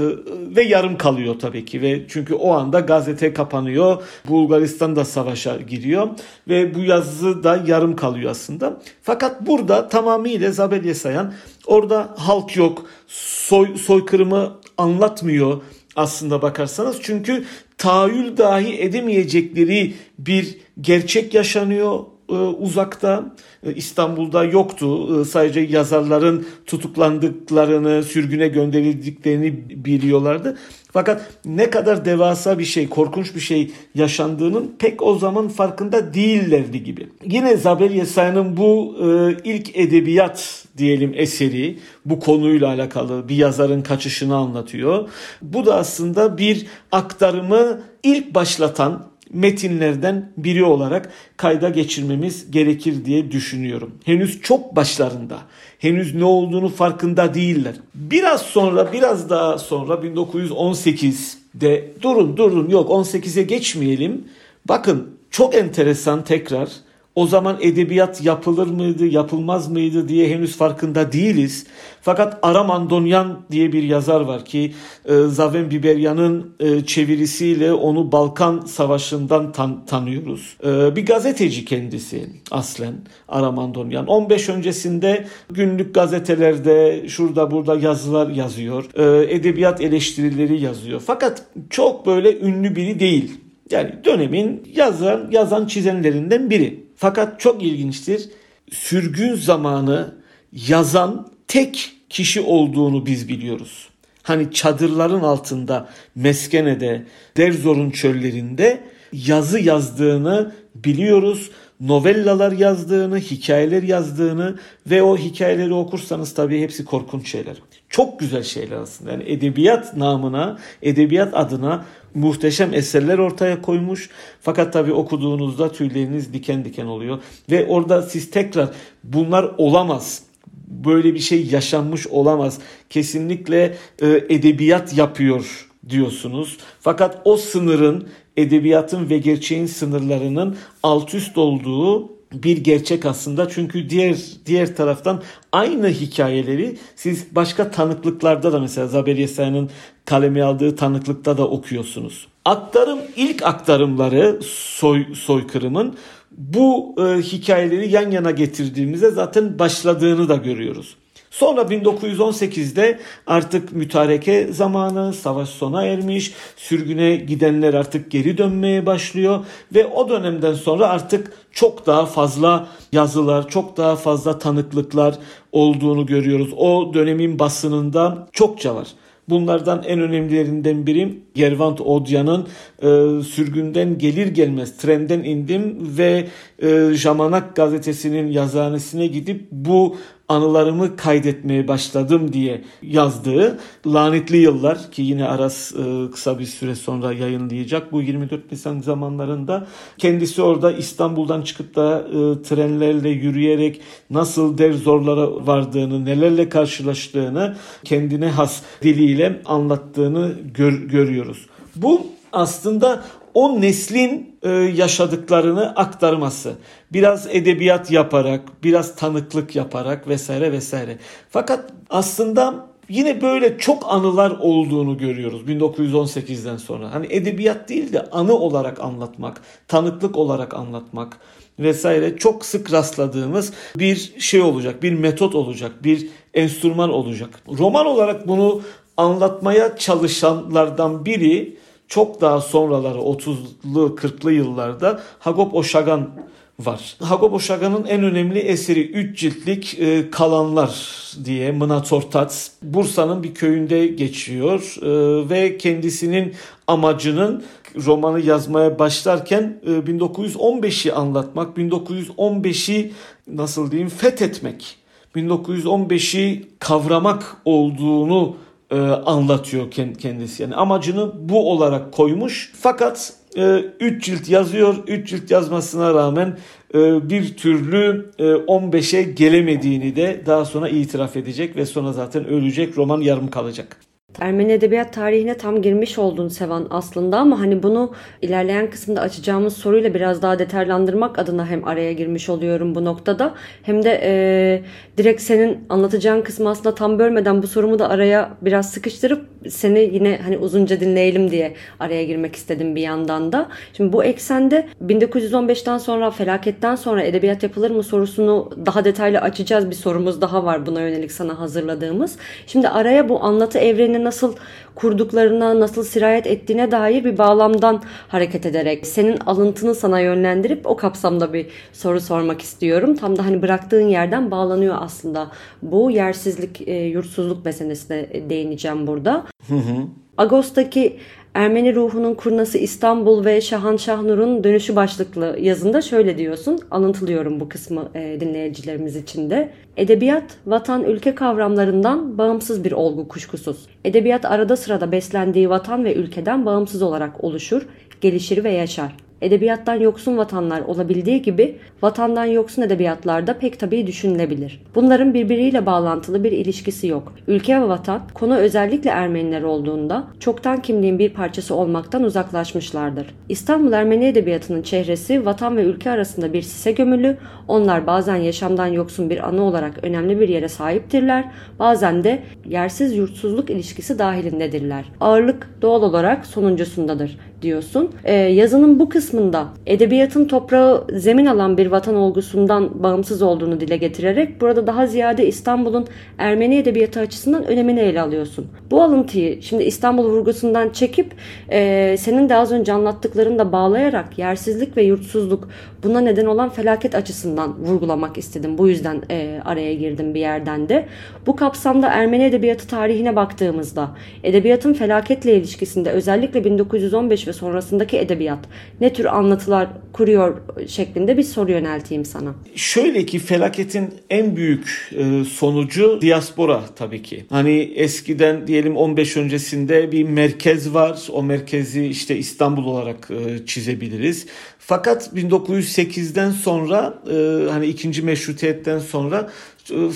ve 0.56 0.62
yarım 0.62 0.98
kalıyor 0.98 1.34
tabii 1.40 1.64
ki 1.64 1.82
ve 1.82 2.02
çünkü 2.08 2.34
o 2.34 2.52
anda 2.52 2.80
gazete 2.80 3.32
kapanıyor. 3.32 4.02
Bulgaristan 4.28 4.96
da 4.96 5.04
savaşa 5.04 5.56
giriyor 5.56 5.91
ediyor 5.92 6.08
ve 6.48 6.74
bu 6.74 6.78
yazı 6.78 7.44
da 7.44 7.64
yarım 7.66 7.96
kalıyor 7.96 8.30
aslında. 8.30 8.80
Fakat 9.02 9.46
burada 9.46 9.88
tamamıyla 9.88 10.52
Zabel 10.52 10.94
Sayan 10.94 11.34
orada 11.66 12.14
halk 12.16 12.56
yok, 12.56 12.86
soy, 13.08 13.76
soykırımı 13.76 14.52
anlatmıyor 14.78 15.62
aslında 15.96 16.42
bakarsanız. 16.42 16.96
Çünkü 17.02 17.44
tahayyül 17.78 18.36
dahi 18.36 18.82
edemeyecekleri 18.82 19.94
bir 20.18 20.58
gerçek 20.80 21.34
yaşanıyor 21.34 22.00
uzakta. 22.34 23.34
E, 23.66 23.74
İstanbul'da 23.74 24.44
yoktu. 24.44 25.20
E, 25.20 25.24
sadece 25.24 25.60
yazarların 25.60 26.46
tutuklandıklarını, 26.66 28.02
sürgüne 28.02 28.48
gönderildiklerini 28.48 29.64
biliyorlardı. 29.84 30.58
Fakat 30.92 31.30
ne 31.44 31.70
kadar 31.70 32.04
devasa 32.04 32.58
bir 32.58 32.64
şey, 32.64 32.88
korkunç 32.88 33.34
bir 33.34 33.40
şey 33.40 33.70
yaşandığının 33.94 34.74
pek 34.78 35.02
o 35.02 35.18
zaman 35.18 35.48
farkında 35.48 36.14
değillerdi 36.14 36.84
gibi. 36.84 37.08
Yine 37.26 37.56
Zabel 37.56 37.90
Yesaya'nın 37.90 38.56
bu 38.56 38.96
e, 39.00 39.36
ilk 39.44 39.76
edebiyat 39.76 40.64
diyelim 40.78 41.12
eseri 41.16 41.78
bu 42.04 42.20
konuyla 42.20 42.68
alakalı 42.68 43.28
bir 43.28 43.36
yazarın 43.36 43.82
kaçışını 43.82 44.36
anlatıyor. 44.36 45.08
Bu 45.42 45.66
da 45.66 45.76
aslında 45.76 46.38
bir 46.38 46.66
aktarımı 46.92 47.80
ilk 48.02 48.34
başlatan 48.34 49.11
metinlerden 49.32 50.32
biri 50.36 50.64
olarak 50.64 51.12
kayda 51.36 51.68
geçirmemiz 51.68 52.50
gerekir 52.50 53.04
diye 53.04 53.30
düşünüyorum. 53.30 53.90
Henüz 54.04 54.40
çok 54.40 54.76
başlarında. 54.76 55.38
Henüz 55.78 56.14
ne 56.14 56.24
olduğunu 56.24 56.68
farkında 56.68 57.34
değiller. 57.34 57.74
Biraz 57.94 58.42
sonra 58.42 58.92
biraz 58.92 59.30
daha 59.30 59.58
sonra 59.58 59.94
1918'de 59.94 61.92
durun 62.02 62.36
durun 62.36 62.68
yok 62.68 62.90
18'e 62.90 63.42
geçmeyelim. 63.42 64.24
Bakın 64.68 65.10
çok 65.30 65.54
enteresan 65.54 66.24
tekrar 66.24 66.68
o 67.14 67.26
zaman 67.26 67.56
edebiyat 67.60 68.24
yapılır 68.24 68.66
mıydı, 68.66 69.06
yapılmaz 69.06 69.70
mıydı 69.70 70.08
diye 70.08 70.28
henüz 70.28 70.56
farkında 70.56 71.12
değiliz. 71.12 71.66
Fakat 72.00 72.38
Aram 72.42 72.70
Andonyan 72.70 73.40
diye 73.50 73.72
bir 73.72 73.82
yazar 73.82 74.20
var 74.20 74.44
ki 74.44 74.72
e, 75.04 75.22
Zaven 75.22 75.70
Biberyan'ın 75.70 76.54
e, 76.60 76.84
çevirisiyle 76.84 77.72
onu 77.72 78.12
Balkan 78.12 78.60
Savaşı'ndan 78.60 79.52
tan- 79.52 79.86
tanıyoruz. 79.86 80.56
E, 80.64 80.96
bir 80.96 81.06
gazeteci 81.06 81.64
kendisi 81.64 82.26
aslen 82.50 82.94
Aram 83.28 83.58
Andonyan. 83.58 84.06
15 84.06 84.48
öncesinde 84.48 85.26
günlük 85.50 85.94
gazetelerde 85.94 87.04
şurada 87.08 87.50
burada 87.50 87.76
yazılar 87.76 88.28
yazıyor. 88.28 88.84
E, 88.94 89.34
edebiyat 89.34 89.80
eleştirileri 89.80 90.60
yazıyor. 90.60 91.02
Fakat 91.06 91.44
çok 91.70 92.06
böyle 92.06 92.40
ünlü 92.40 92.76
biri 92.76 93.00
değil. 93.00 93.32
Yani 93.70 93.94
dönemin 94.04 94.62
yazan, 94.76 95.28
yazan 95.30 95.66
çizenlerinden 95.66 96.50
biri. 96.50 96.81
Fakat 97.02 97.40
çok 97.40 97.62
ilginçtir. 97.62 98.28
Sürgün 98.72 99.34
zamanı 99.34 100.14
yazan 100.52 101.28
tek 101.48 101.92
kişi 102.08 102.40
olduğunu 102.40 103.06
biz 103.06 103.28
biliyoruz. 103.28 103.88
Hani 104.22 104.52
çadırların 104.52 105.20
altında, 105.20 105.88
Meskene'de, 106.14 107.06
Derzor'un 107.36 107.90
çöllerinde 107.90 108.80
yazı 109.12 109.58
yazdığını 109.58 110.54
biliyoruz. 110.74 111.50
Novellalar 111.80 112.52
yazdığını, 112.52 113.18
hikayeler 113.18 113.82
yazdığını 113.82 114.58
ve 114.86 115.02
o 115.02 115.16
hikayeleri 115.16 115.74
okursanız 115.74 116.34
tabii 116.34 116.60
hepsi 116.60 116.84
korkunç 116.84 117.30
şeyler. 117.30 117.56
Çok 117.92 118.20
güzel 118.20 118.42
şeyler 118.42 118.76
aslında. 118.76 119.12
Yani 119.12 119.24
edebiyat 119.26 119.96
namına, 119.96 120.58
edebiyat 120.82 121.34
adına 121.34 121.84
muhteşem 122.14 122.74
eserler 122.74 123.18
ortaya 123.18 123.62
koymuş. 123.62 124.10
Fakat 124.40 124.72
tabii 124.72 124.92
okuduğunuzda 124.92 125.72
tüyleriniz 125.72 126.32
diken 126.32 126.64
diken 126.64 126.86
oluyor. 126.86 127.18
Ve 127.50 127.66
orada 127.66 128.02
siz 128.02 128.30
tekrar 128.30 128.68
bunlar 129.04 129.50
olamaz. 129.58 130.22
Böyle 130.66 131.14
bir 131.14 131.18
şey 131.18 131.46
yaşanmış 131.46 132.06
olamaz. 132.06 132.58
Kesinlikle 132.90 133.76
e, 134.02 134.08
edebiyat 134.08 134.98
yapıyor 134.98 135.68
diyorsunuz. 135.88 136.58
Fakat 136.80 137.20
o 137.24 137.36
sınırın 137.36 138.08
edebiyatın 138.36 139.10
ve 139.10 139.18
gerçeğin 139.18 139.66
sınırlarının 139.66 140.56
alt 140.82 141.14
üst 141.14 141.38
olduğu 141.38 142.21
bir 142.34 142.56
gerçek 142.56 143.06
aslında. 143.06 143.48
Çünkü 143.48 143.90
diğer 143.90 144.16
diğer 144.46 144.76
taraftan 144.76 145.22
aynı 145.52 145.88
hikayeleri 145.88 146.78
siz 146.96 147.36
başka 147.36 147.70
tanıklıklarda 147.70 148.52
da 148.52 148.60
mesela 148.60 148.86
Zaber 148.86 149.16
Yesaya'nın 149.16 149.70
kalemi 150.04 150.42
aldığı 150.42 150.76
tanıklıkta 150.76 151.38
da 151.38 151.48
okuyorsunuz. 151.48 152.26
Aktarım 152.44 152.98
ilk 153.16 153.42
aktarımları 153.42 154.40
soy, 154.44 155.14
soykırımın 155.14 155.96
bu 156.30 156.94
e, 156.98 157.02
hikayeleri 157.20 157.90
yan 157.90 158.10
yana 158.10 158.30
getirdiğimizde 158.30 159.10
zaten 159.10 159.58
başladığını 159.58 160.28
da 160.28 160.36
görüyoruz. 160.36 160.96
Sonra 161.32 161.60
1918'de 161.60 162.98
artık 163.26 163.72
mütareke 163.72 164.52
zamanı, 164.52 165.12
savaş 165.12 165.48
sona 165.48 165.84
ermiş, 165.84 166.32
sürgüne 166.56 167.16
gidenler 167.16 167.74
artık 167.74 168.10
geri 168.10 168.38
dönmeye 168.38 168.86
başlıyor 168.86 169.44
ve 169.74 169.86
o 169.86 170.08
dönemden 170.08 170.54
sonra 170.54 170.88
artık 170.88 171.32
çok 171.52 171.86
daha 171.86 172.06
fazla 172.06 172.68
yazılar, 172.92 173.48
çok 173.48 173.76
daha 173.76 173.96
fazla 173.96 174.38
tanıklıklar 174.38 175.18
olduğunu 175.52 176.06
görüyoruz. 176.06 176.52
O 176.56 176.94
dönemin 176.94 177.38
basınında 177.38 178.28
çokça 178.32 178.74
var. 178.74 178.88
Bunlardan 179.28 179.82
en 179.82 180.00
önemlilerinden 180.00 180.86
biri 180.86 181.18
Gervant 181.34 181.80
Odya'nın 181.80 182.46
e, 182.78 183.22
sürgünden 183.22 183.98
gelir 183.98 184.26
gelmez 184.26 184.76
trenden 184.76 185.22
indim 185.24 185.78
ve 185.98 186.28
e, 186.62 186.94
Jamanak 186.94 187.56
gazetesinin 187.56 188.30
yazıhanesine 188.30 189.06
gidip 189.06 189.48
bu 189.52 189.96
anılarımı 190.32 190.96
kaydetmeye 190.96 191.68
başladım 191.68 192.32
diye 192.32 192.64
yazdığı 192.82 193.58
Lanetli 193.86 194.36
Yıllar 194.36 194.90
ki 194.90 195.02
yine 195.02 195.28
Aras 195.28 195.72
e, 195.72 196.10
kısa 196.10 196.38
bir 196.38 196.44
süre 196.44 196.74
sonra 196.74 197.12
yayınlayacak. 197.12 197.92
Bu 197.92 198.02
24 198.02 198.52
Nisan 198.52 198.80
zamanlarında 198.80 199.66
kendisi 199.98 200.42
orada 200.42 200.72
İstanbul'dan 200.72 201.42
çıkıp 201.42 201.76
da 201.76 201.98
e, 201.98 202.42
trenlerle 202.42 203.08
yürüyerek 203.08 203.80
nasıl 204.10 204.58
dev 204.58 204.74
zorlara 204.74 205.46
vardığını, 205.46 206.04
nelerle 206.04 206.48
karşılaştığını 206.48 207.56
kendine 207.84 208.28
has 208.28 208.62
diliyle 208.82 209.42
anlattığını 209.44 210.32
gör, 210.54 210.72
görüyoruz. 210.72 211.46
Bu 211.76 212.06
aslında 212.32 213.04
o 213.34 213.60
neslin 213.60 214.36
e, 214.42 214.50
yaşadıklarını 214.50 215.76
aktarması. 215.76 216.52
Biraz 216.92 217.26
edebiyat 217.30 217.90
yaparak, 217.90 218.40
biraz 218.64 218.96
tanıklık 218.96 219.56
yaparak 219.56 220.08
vesaire 220.08 220.52
vesaire. 220.52 220.98
Fakat 221.30 221.72
aslında 221.90 222.66
yine 222.88 223.22
böyle 223.22 223.58
çok 223.58 223.92
anılar 223.92 224.30
olduğunu 224.40 224.98
görüyoruz 224.98 225.42
1918'den 225.42 226.56
sonra. 226.56 226.94
Hani 226.94 227.06
edebiyat 227.10 227.68
değil 227.68 227.92
de 227.92 228.02
anı 228.10 228.34
olarak 228.34 228.80
anlatmak, 228.80 229.40
tanıklık 229.68 230.16
olarak 230.16 230.54
anlatmak 230.54 231.18
vesaire 231.58 232.16
çok 232.16 232.44
sık 232.44 232.72
rastladığımız 232.72 233.52
bir 233.78 234.14
şey 234.18 234.40
olacak, 234.40 234.82
bir 234.82 234.92
metot 234.92 235.34
olacak, 235.34 235.72
bir 235.84 236.08
enstrüman 236.34 236.90
olacak. 236.90 237.30
Roman 237.58 237.86
olarak 237.86 238.28
bunu 238.28 238.62
anlatmaya 238.96 239.76
çalışanlardan 239.76 241.04
biri 241.06 241.56
çok 241.92 242.20
daha 242.20 242.40
sonraları 242.40 242.98
30'lu 242.98 243.96
40'lı 243.96 244.32
yıllarda 244.32 245.02
Hagop 245.18 245.54
Oşagan 245.54 246.10
var. 246.58 246.96
Hagop 247.00 247.32
Oşagan'ın 247.32 247.84
en 247.84 248.02
önemli 248.02 248.38
eseri 248.38 248.90
3 248.90 249.18
ciltlik 249.18 249.78
e, 249.80 250.10
Kalanlar 250.10 251.02
diye 251.24 251.52
Mınatortats 251.52 252.50
Bursa'nın 252.62 253.22
bir 253.22 253.34
köyünde 253.34 253.86
geçiyor 253.86 254.76
e, 254.82 255.28
ve 255.30 255.58
kendisinin 255.58 256.34
amacının 256.66 257.44
romanı 257.86 258.20
yazmaya 258.20 258.78
başlarken 258.78 259.60
e, 259.66 259.70
1915'i 259.70 260.92
anlatmak, 260.92 261.56
1915'i 261.56 262.92
nasıl 263.26 263.70
diyeyim 263.70 263.88
fethetmek, 263.88 264.76
1915'i 265.16 266.48
kavramak 266.58 267.36
olduğunu 267.44 268.36
e, 268.72 268.80
anlatıyor 268.80 269.70
kendisi. 269.98 270.42
Yani 270.42 270.54
amacını 270.54 271.28
bu 271.28 271.50
olarak 271.50 271.92
koymuş. 271.92 272.52
Fakat 272.60 273.12
3 273.36 273.38
e, 273.40 274.00
cilt 274.00 274.28
yazıyor. 274.28 274.74
3 274.86 275.08
cilt 275.08 275.30
yazmasına 275.30 275.94
rağmen 275.94 276.38
e, 276.74 277.10
bir 277.10 277.36
türlü 277.36 278.10
15'e 278.18 279.02
gelemediğini 279.02 279.96
de 279.96 280.22
daha 280.26 280.44
sonra 280.44 280.68
itiraf 280.68 281.16
edecek 281.16 281.56
ve 281.56 281.66
sonra 281.66 281.92
zaten 281.92 282.26
ölecek. 282.26 282.78
Roman 282.78 283.00
yarım 283.00 283.30
kalacak. 283.30 283.91
Ermeni 284.20 284.52
edebiyat 284.52 284.92
tarihine 284.92 285.36
tam 285.36 285.62
girmiş 285.62 285.98
oldun 285.98 286.28
Sevan 286.28 286.66
aslında 286.70 287.18
ama 287.18 287.40
hani 287.40 287.62
bunu 287.62 287.92
ilerleyen 288.22 288.70
kısımda 288.70 289.00
açacağımız 289.00 289.56
soruyla 289.56 289.94
biraz 289.94 290.22
daha 290.22 290.38
detaylandırmak 290.38 291.18
adına 291.18 291.46
hem 291.46 291.68
araya 291.68 291.92
girmiş 291.92 292.28
oluyorum 292.28 292.74
bu 292.74 292.84
noktada. 292.84 293.34
Hem 293.62 293.84
de 293.84 294.00
e, 294.02 294.62
direkt 294.98 295.22
senin 295.22 295.64
anlatacağın 295.68 296.22
kısmı 296.22 296.48
aslında 296.48 296.74
tam 296.74 296.98
bölmeden 296.98 297.42
bu 297.42 297.46
sorumu 297.46 297.78
da 297.78 297.88
araya 297.88 298.30
biraz 298.42 298.70
sıkıştırıp 298.70 299.26
seni 299.48 299.78
yine 299.78 300.20
hani 300.24 300.38
uzunca 300.38 300.80
dinleyelim 300.80 301.30
diye 301.30 301.54
araya 301.80 302.04
girmek 302.04 302.36
istedim 302.36 302.76
bir 302.76 302.82
yandan 302.82 303.32
da. 303.32 303.48
Şimdi 303.76 303.92
bu 303.92 304.04
eksende 304.04 304.66
1915'ten 304.86 305.78
sonra 305.78 306.10
felaketten 306.10 306.74
sonra 306.74 307.02
edebiyat 307.02 307.42
yapılır 307.42 307.70
mı 307.70 307.82
sorusunu 307.82 308.50
daha 308.66 308.84
detaylı 308.84 309.18
açacağız. 309.18 309.70
Bir 309.70 309.74
sorumuz 309.74 310.20
daha 310.20 310.44
var 310.44 310.66
buna 310.66 310.80
yönelik 310.80 311.12
sana 311.12 311.38
hazırladığımız. 311.38 312.16
Şimdi 312.46 312.68
araya 312.68 313.08
bu 313.08 313.24
anlatı 313.24 313.58
evrenin 313.58 314.01
nasıl 314.04 314.36
kurduklarına, 314.74 315.60
nasıl 315.60 315.84
sirayet 315.84 316.26
ettiğine 316.26 316.70
dair 316.70 317.04
bir 317.04 317.18
bağlamdan 317.18 317.82
hareket 318.08 318.46
ederek 318.46 318.86
senin 318.86 319.16
alıntını 319.16 319.74
sana 319.74 320.00
yönlendirip 320.00 320.66
o 320.66 320.76
kapsamda 320.76 321.32
bir 321.32 321.46
soru 321.72 322.00
sormak 322.00 322.42
istiyorum. 322.42 322.96
Tam 322.96 323.16
da 323.16 323.24
hani 323.26 323.42
bıraktığın 323.42 323.88
yerden 323.88 324.30
bağlanıyor 324.30 324.76
aslında. 324.80 325.30
Bu 325.62 325.90
yersizlik, 325.90 326.68
e, 326.68 326.74
yurtsuzluk 326.74 327.44
meselesine 327.44 328.30
değineceğim 328.30 328.86
burada. 328.86 329.26
Hı 329.48 329.54
hı. 329.54 329.86
Ağustos'taki 330.16 330.98
Ermeni 331.34 331.74
ruhunun 331.74 332.14
kurnası 332.14 332.58
İstanbul 332.58 333.24
ve 333.24 333.40
Şahan 333.40 333.76
Şahnur'un 333.76 334.44
dönüşü 334.44 334.76
başlıklı 334.76 335.36
yazında 335.40 335.82
şöyle 335.82 336.18
diyorsun. 336.18 336.60
Alıntılıyorum 336.70 337.40
bu 337.40 337.48
kısmı 337.48 337.88
e, 337.94 338.20
dinleyicilerimiz 338.20 338.96
için 338.96 339.30
de. 339.30 339.50
Edebiyat, 339.76 340.24
vatan, 340.46 340.84
ülke 340.84 341.14
kavramlarından 341.14 342.18
bağımsız 342.18 342.64
bir 342.64 342.72
olgu 342.72 343.08
kuşkusuz. 343.08 343.66
Edebiyat 343.84 344.24
arada 344.24 344.56
sırada 344.56 344.92
beslendiği 344.92 345.50
vatan 345.50 345.84
ve 345.84 345.94
ülkeden 345.94 346.46
bağımsız 346.46 346.82
olarak 346.82 347.24
oluşur, 347.24 347.62
gelişir 348.00 348.44
ve 348.44 348.50
yaşar. 348.50 348.96
Edebiyattan 349.22 349.74
yoksun 349.74 350.16
vatanlar 350.16 350.60
olabildiği 350.60 351.22
gibi 351.22 351.56
vatandan 351.82 352.24
yoksun 352.24 352.62
edebiyatlarda 352.62 353.38
pek 353.38 353.60
tabii 353.60 353.86
düşünülebilir. 353.86 354.62
Bunların 354.74 355.14
birbiriyle 355.14 355.66
bağlantılı 355.66 356.24
bir 356.24 356.32
ilişkisi 356.32 356.86
yok. 356.86 357.12
Ülke 357.26 357.60
ve 357.60 357.68
vatan 357.68 358.02
konu 358.14 358.36
özellikle 358.36 358.90
Ermeniler 358.90 359.42
olduğunda 359.42 360.04
çoktan 360.20 360.62
kimliğin 360.62 360.98
bir 360.98 361.10
parçası 361.10 361.54
olmaktan 361.54 362.02
uzaklaşmışlardır. 362.02 363.06
İstanbul 363.28 363.72
Ermeni 363.72 364.04
Edebiyatı'nın 364.04 364.62
çehresi 364.62 365.26
vatan 365.26 365.56
ve 365.56 365.62
ülke 365.64 365.90
arasında 365.90 366.32
bir 366.32 366.42
sise 366.42 366.72
gömülü, 366.72 367.16
onlar 367.48 367.86
bazen 367.86 368.16
yaşamdan 368.16 368.66
yoksun 368.66 369.10
bir 369.10 369.28
anı 369.28 369.42
olarak 369.42 369.74
önemli 369.82 370.20
bir 370.20 370.28
yere 370.28 370.48
sahiptirler, 370.48 371.24
bazen 371.58 372.04
de 372.04 372.22
yersiz 372.48 372.96
yurtsuzluk 372.96 373.50
ilişkisi 373.50 373.98
dahilindedirler. 373.98 374.84
Ağırlık 375.00 375.48
doğal 375.62 375.82
olarak 375.82 376.26
sonuncusundadır 376.26 377.18
diyorsun. 377.42 377.90
Ee, 378.04 378.14
yazının 378.14 378.78
bu 378.78 378.88
kısmında 378.88 379.48
edebiyatın 379.66 380.24
toprağı 380.24 380.86
zemin 380.92 381.26
alan 381.26 381.58
bir 381.58 381.66
vatan 381.66 381.94
olgusundan 381.94 382.82
bağımsız 382.82 383.22
olduğunu 383.22 383.60
dile 383.60 383.76
getirerek 383.76 384.40
burada 384.40 384.66
daha 384.66 384.86
ziyade 384.86 385.26
İstanbul'un 385.26 385.86
Ermeni 386.18 386.56
edebiyatı 386.56 387.00
açısından 387.00 387.44
önemini 387.44 387.80
ele 387.80 388.00
alıyorsun. 388.00 388.46
Bu 388.70 388.82
alıntıyı 388.82 389.42
şimdi 389.42 389.64
İstanbul 389.64 390.04
vurgusundan 390.04 390.70
çekip 390.70 391.14
e, 391.50 391.96
senin 391.98 392.28
de 392.28 392.36
az 392.36 392.52
önce 392.52 392.72
anlattıklarını 392.72 393.38
da 393.38 393.52
bağlayarak 393.52 394.18
yersizlik 394.18 394.76
ve 394.76 394.82
yurtsuzluk 394.82 395.48
buna 395.82 396.00
neden 396.00 396.26
olan 396.26 396.48
felaket 396.48 396.94
açısından 396.94 397.54
vurgulamak 397.58 398.18
istedim. 398.18 398.58
Bu 398.58 398.68
yüzden 398.68 399.02
e, 399.10 399.40
araya 399.44 399.74
girdim 399.74 400.14
bir 400.14 400.20
yerden 400.20 400.68
de. 400.68 400.86
Bu 401.26 401.36
kapsamda 401.36 401.88
Ermeni 401.88 402.24
edebiyatı 402.24 402.68
tarihine 402.68 403.16
baktığımızda 403.16 403.90
edebiyatın 404.24 404.72
felaketle 404.74 405.36
ilişkisinde 405.36 405.90
özellikle 405.90 406.44
1915 406.44 407.28
ve 407.28 407.31
sonrasındaki 407.32 407.98
edebiyat 407.98 408.38
ne 408.80 408.92
tür 408.92 409.04
anlatılar 409.04 409.68
kuruyor 409.92 410.40
şeklinde 410.66 411.16
bir 411.16 411.22
soru 411.22 411.50
yönelteyim 411.50 412.04
sana. 412.04 412.34
Şöyle 412.54 413.06
ki 413.06 413.18
felaketin 413.18 413.94
en 414.10 414.36
büyük 414.36 414.90
e, 414.96 415.24
sonucu 415.24 415.98
diaspora 416.00 416.62
tabii 416.76 417.02
ki. 417.02 417.24
Hani 417.30 417.72
eskiden 417.76 418.46
diyelim 418.46 418.76
15 418.76 419.16
öncesinde 419.16 419.92
bir 419.92 420.04
merkez 420.04 420.74
var. 420.74 421.08
O 421.12 421.22
merkezi 421.22 421.86
işte 421.86 422.16
İstanbul 422.16 422.64
olarak 422.64 423.08
e, 423.10 423.46
çizebiliriz. 423.46 424.26
Fakat 424.58 425.10
1908'den 425.14 426.30
sonra 426.30 426.94
e, 427.10 427.50
hani 427.50 427.66
ikinci 427.66 428.02
meşrutiyetten 428.02 428.78
sonra 428.78 429.30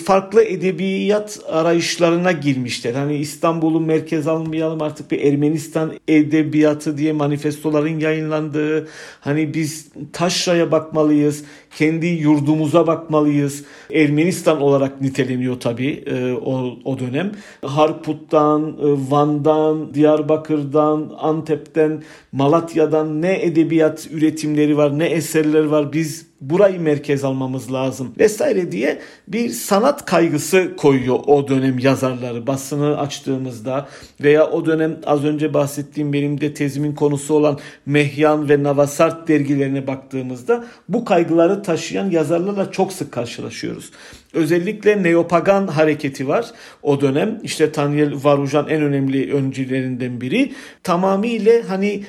farklı 0.05 0.45
edebiyat 0.45 1.41
arayışlarına 1.49 2.33
girmişler. 2.33 2.95
Hani 2.95 3.17
İstanbul'u 3.17 3.81
merkez 3.81 4.29
almayalım 4.29 4.83
artık 4.83 5.11
bir 5.11 5.21
Ermenistan 5.21 5.93
edebiyatı 6.09 6.99
diye 6.99 7.13
manifestoların 7.13 7.99
yayınlandığı, 7.99 8.89
hani 9.21 9.55
biz 9.55 9.89
taşraya 10.13 10.73
bakmalıyız, 10.73 11.45
kendi 11.77 12.07
yurdumuza 12.07 12.87
bakmalıyız. 12.87 13.65
Ermenistan 13.93 14.61
olarak 14.61 15.01
niteleniyor 15.01 15.61
tabii 15.61 16.05
e, 16.07 16.33
o, 16.33 16.79
o 16.85 16.99
dönem. 16.99 17.33
Harput'tan, 17.65 18.63
e, 18.63 19.11
Van'dan, 19.11 19.95
Diyarbakır'dan, 19.95 21.13
Antep'ten, 21.19 22.03
Malatya'dan 22.33 23.23
ne 23.23 23.43
edebiyat 23.43 24.09
üretimleri 24.11 24.77
var, 24.77 24.99
ne 24.99 25.07
eserler 25.07 25.65
var. 25.65 25.93
Biz 25.93 26.27
burayı 26.41 26.81
merkez 26.81 27.25
almamız 27.25 27.73
lazım 27.73 28.13
vesaire 28.19 28.73
diye 28.73 28.99
bir 29.29 29.49
sanat 29.49 30.05
kaygısı 30.05 30.77
koyuyor 30.77 31.19
o 31.27 31.49
dönem 31.49 31.79
yazarları 31.79 32.47
basını 32.47 32.99
açtığımızda 32.99 33.89
veya 34.21 34.51
o 34.51 34.67
dönem 34.67 35.01
az 35.07 35.25
önce 35.25 35.55
bahsettiğim 35.55 36.13
benim 36.13 36.41
de 36.41 36.55
tezimin 36.55 36.95
konusu 36.95 37.35
olan 37.35 37.59
Mehyan 37.87 38.49
ve 38.49 38.63
Navasart 38.63 39.29
dergilerine 39.29 39.87
baktığımızda 39.87 40.65
bu 40.89 41.05
kaygıları 41.05 41.56
taşıyan 41.63 42.11
yazarlarla 42.11 42.71
çok 42.71 42.93
sık 42.93 43.13
karşılaşıyoruz. 43.13 43.91
Özellikle 44.35 45.03
neopagan 45.03 45.67
hareketi 45.67 46.29
var 46.29 46.47
o 46.83 47.01
dönem. 47.01 47.41
İşte 47.43 47.73
Tanyel 47.73 48.13
Varujan 48.25 48.69
en 48.69 48.83
önemli 48.83 49.33
öncülerinden 49.33 50.21
biri. 50.21 50.53
Tamamıyla 50.83 51.53
hani 51.69 52.05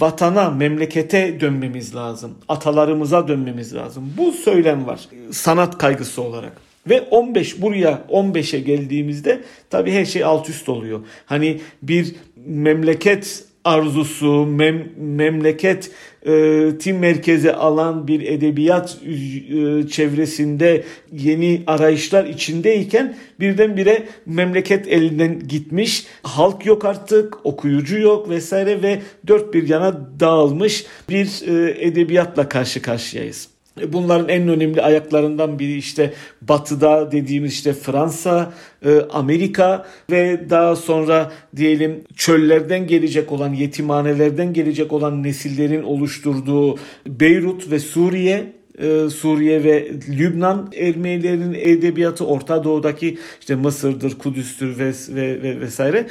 vatana, 0.00 0.50
memlekete 0.50 1.40
dönmemiz 1.40 1.94
lazım. 1.94 2.34
Atalarımıza 2.48 3.28
dönmemiz 3.28 3.74
lazım. 3.74 4.12
Bu 4.18 4.32
söylem 4.32 4.86
var 4.86 5.00
sanat 5.30 5.78
kaygısı 5.78 6.22
olarak. 6.22 6.52
Ve 6.88 7.00
15 7.00 7.62
buraya 7.62 8.04
15'e 8.10 8.60
geldiğimizde 8.60 9.40
tabii 9.70 9.92
her 9.92 10.04
şey 10.04 10.24
alt 10.24 10.48
üst 10.48 10.68
oluyor. 10.68 11.00
Hani 11.26 11.60
bir 11.82 12.14
memleket 12.46 13.44
arzusu, 13.68 14.46
mem, 14.46 14.88
memleket 14.96 15.90
e, 16.26 16.70
tim 16.78 16.98
merkeze 16.98 17.54
alan 17.54 18.08
bir 18.08 18.20
edebiyat 18.20 18.98
e, 19.06 19.88
çevresinde 19.88 20.84
yeni 21.12 21.62
arayışlar 21.66 22.24
içindeyken 22.24 23.16
birdenbire 23.40 24.08
memleket 24.26 24.88
elinden 24.88 25.48
gitmiş. 25.48 26.06
Halk 26.22 26.66
yok 26.66 26.84
artık, 26.84 27.46
okuyucu 27.46 27.98
yok 27.98 28.30
vesaire 28.30 28.82
ve 28.82 29.00
dört 29.26 29.54
bir 29.54 29.68
yana 29.68 30.20
dağılmış 30.20 30.86
bir 31.08 31.26
e, 31.46 31.86
edebiyatla 31.86 32.48
karşı 32.48 32.82
karşıyayız. 32.82 33.57
E, 33.80 33.92
bunların 33.92 34.28
en 34.28 34.48
önemli 34.48 34.82
ayaklarından 34.82 35.58
biri 35.58 35.76
işte 35.76 36.12
batıda 36.42 37.12
dediğimiz 37.12 37.52
işte 37.52 37.72
Fransa, 37.72 38.52
e, 38.84 39.00
Amerika 39.10 39.86
ve 40.10 40.50
daha 40.50 40.76
sonra 40.76 41.32
diyelim 41.56 42.04
çöllerden 42.16 42.86
gelecek 42.86 43.32
olan 43.32 43.52
yetimhanelerden 43.52 44.52
gelecek 44.52 44.92
olan 44.92 45.22
nesillerin 45.22 45.82
oluşturduğu 45.82 46.78
Beyrut 47.06 47.70
ve 47.70 47.78
Suriye 47.78 48.58
e, 48.78 49.10
Suriye 49.10 49.64
ve 49.64 49.90
Lübnan 50.08 50.72
Ermenilerin 50.76 51.54
edebiyatı 51.54 52.26
Orta 52.26 52.64
Doğu'daki 52.64 53.18
işte 53.40 53.54
Mısır'dır, 53.54 54.18
Kudüs'tür 54.18 54.78
ve, 54.78 54.92
ve, 55.08 55.42
ve 55.42 55.60
vesaire 55.60 56.06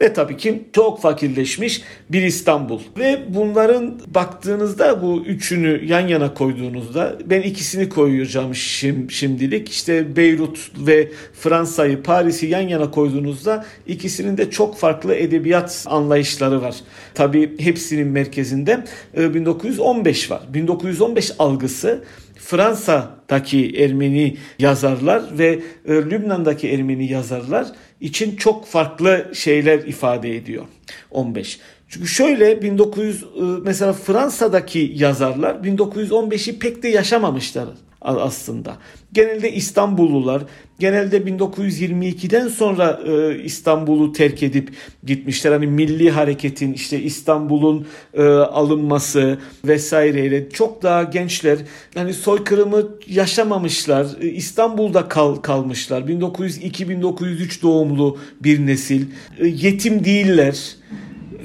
ve 0.00 0.12
tabii 0.12 0.36
ki 0.36 0.62
çok 0.72 1.00
fakirleşmiş 1.00 1.82
bir 2.10 2.22
İstanbul. 2.22 2.80
Ve 2.98 3.20
bunların 3.28 4.00
baktığınızda 4.06 5.02
bu 5.02 5.22
üçünü 5.26 5.84
yan 5.86 6.08
yana 6.08 6.34
koyduğunuzda 6.34 7.18
ben 7.26 7.42
ikisini 7.42 7.88
koyacağım 7.88 8.54
şim, 8.54 9.10
şimdilik. 9.10 9.68
İşte 9.68 10.16
Beyrut 10.16 10.70
ve 10.86 11.08
Fransa'yı, 11.32 12.02
Paris'i 12.02 12.46
yan 12.46 12.68
yana 12.68 12.90
koyduğunuzda 12.90 13.64
ikisinin 13.86 14.36
de 14.36 14.50
çok 14.50 14.76
farklı 14.76 15.14
edebiyat 15.14 15.84
anlayışları 15.88 16.62
var. 16.62 16.76
Tabii 17.14 17.58
hepsinin 17.58 18.08
merkezinde 18.08 18.84
1915 19.16 20.26
e, 20.26 20.34
var. 20.34 20.42
1915 20.52 21.32
algısı 21.38 22.04
Fransa'daki 22.40 23.70
Ermeni 23.76 24.36
yazarlar 24.58 25.38
ve 25.38 25.60
e, 25.84 25.92
Lübnan'daki 25.94 26.68
Ermeni 26.68 27.12
yazarlar 27.12 27.66
için 28.00 28.36
çok 28.36 28.66
farklı 28.66 29.30
şeyler 29.34 29.78
ifade 29.78 30.36
ediyor 30.36 30.64
15. 31.10 31.60
Çünkü 31.88 32.08
şöyle 32.08 32.62
1900 32.62 33.22
e, 33.22 33.26
mesela 33.62 33.92
Fransa'daki 33.92 34.92
yazarlar 34.96 35.54
1915'i 35.54 36.58
pek 36.58 36.82
de 36.82 36.88
yaşamamışlar 36.88 37.68
aslında. 38.00 38.76
Genelde 39.12 39.52
İstanbullular, 39.52 40.42
genelde 40.78 41.18
1922'den 41.18 42.48
sonra 42.48 43.00
e, 43.06 43.42
İstanbul'u 43.42 44.12
terk 44.12 44.42
edip 44.42 44.70
gitmişler. 45.04 45.52
Hani 45.52 45.66
milli 45.66 46.10
hareketin 46.10 46.72
işte 46.72 47.02
İstanbul'un 47.02 47.86
e, 48.14 48.22
alınması 48.22 49.38
vesaireyle 49.64 50.50
çok 50.50 50.82
daha 50.82 51.02
gençler 51.02 51.58
hani 51.94 52.14
soykırımı 52.14 52.88
yaşamamışlar. 53.06 54.06
E, 54.20 54.26
İstanbul'da 54.28 55.08
kal, 55.08 55.36
kalmışlar. 55.36 56.02
1902-1903 56.02 57.62
doğumlu 57.62 58.18
bir 58.42 58.66
nesil. 58.66 59.06
E, 59.38 59.46
yetim 59.46 60.04
değiller 60.04 60.76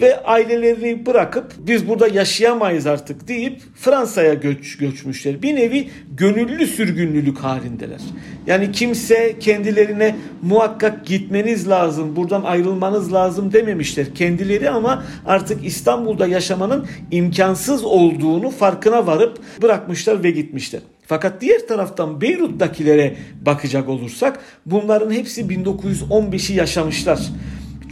ve 0.01 0.23
ailelerini 0.23 1.05
bırakıp 1.05 1.53
biz 1.57 1.87
burada 1.87 2.07
yaşayamayız 2.07 2.87
artık 2.87 3.27
deyip 3.27 3.61
Fransa'ya 3.75 4.33
göç 4.33 4.77
göçmüşler. 4.77 5.41
Bir 5.41 5.55
nevi 5.55 5.89
gönüllü 6.17 6.67
sürgünlülük 6.67 7.37
halindeler. 7.37 8.01
Yani 8.47 8.71
kimse 8.71 9.39
kendilerine 9.39 10.15
muhakkak 10.41 11.05
gitmeniz 11.05 11.69
lazım, 11.69 12.15
buradan 12.15 12.43
ayrılmanız 12.43 13.13
lazım 13.13 13.53
dememişler. 13.53 14.15
Kendileri 14.15 14.69
ama 14.69 15.03
artık 15.25 15.65
İstanbul'da 15.65 16.27
yaşamanın 16.27 16.87
imkansız 17.11 17.83
olduğunu 17.83 18.49
farkına 18.49 19.07
varıp 19.07 19.39
bırakmışlar 19.61 20.23
ve 20.23 20.31
gitmişler. 20.31 20.81
Fakat 21.07 21.41
diğer 21.41 21.67
taraftan 21.67 22.21
Beyrut'takilere 22.21 23.15
bakacak 23.45 23.89
olursak 23.89 24.39
bunların 24.65 25.11
hepsi 25.11 25.41
1915'i 25.41 26.55
yaşamışlar 26.55 27.19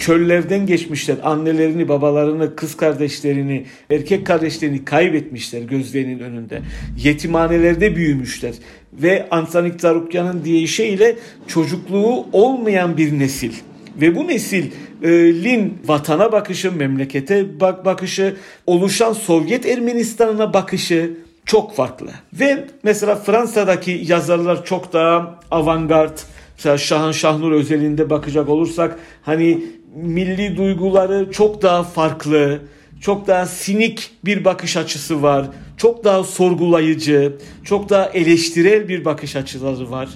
çöllerden 0.03 0.65
geçmişler. 0.65 1.15
Annelerini, 1.23 1.87
babalarını, 1.87 2.55
kız 2.55 2.77
kardeşlerini, 2.77 3.65
erkek 3.89 4.27
kardeşlerini 4.27 4.85
kaybetmişler 4.85 5.61
gözlerinin 5.61 6.19
önünde. 6.19 6.61
Yetimhanelerde 7.03 7.95
büyümüşler. 7.95 8.53
Ve 8.93 9.27
Antanik 9.31 9.81
Zarukyan'ın 9.81 10.45
deyişiyle 10.45 11.15
çocukluğu 11.47 12.25
olmayan 12.31 12.97
bir 12.97 13.19
nesil 13.19 13.51
Ve 14.01 14.15
bu 14.15 14.27
neslin 14.27 15.77
vatana 15.85 16.31
bakışı, 16.31 16.71
memlekete 16.71 17.59
bak 17.59 17.85
bakışı, 17.85 18.35
oluşan 18.67 19.13
Sovyet 19.13 19.65
Ermenistan'ına 19.65 20.53
bakışı 20.53 21.11
çok 21.45 21.75
farklı. 21.75 22.11
Ve 22.33 22.65
mesela 22.83 23.15
Fransa'daki 23.15 24.01
yazarlar 24.05 24.65
çok 24.65 24.93
daha 24.93 25.39
avantgard. 25.51 26.17
Mesela 26.57 26.77
Şahan 26.77 27.11
Şahnur 27.11 27.51
özelinde 27.51 28.09
bakacak 28.09 28.49
olursak 28.49 28.99
hani 29.21 29.63
milli 29.95 30.58
duyguları 30.58 31.32
çok 31.32 31.62
daha 31.62 31.84
farklı, 31.84 32.60
çok 33.01 33.27
daha 33.27 33.45
sinik 33.45 34.12
bir 34.25 34.45
bakış 34.45 34.77
açısı 34.77 35.21
var. 35.21 35.49
Çok 35.77 36.03
daha 36.03 36.23
sorgulayıcı, 36.23 37.38
çok 37.63 37.89
daha 37.89 38.06
eleştirel 38.06 38.88
bir 38.88 39.06
bakış 39.06 39.36
açıları 39.36 39.91
var. 39.91 40.10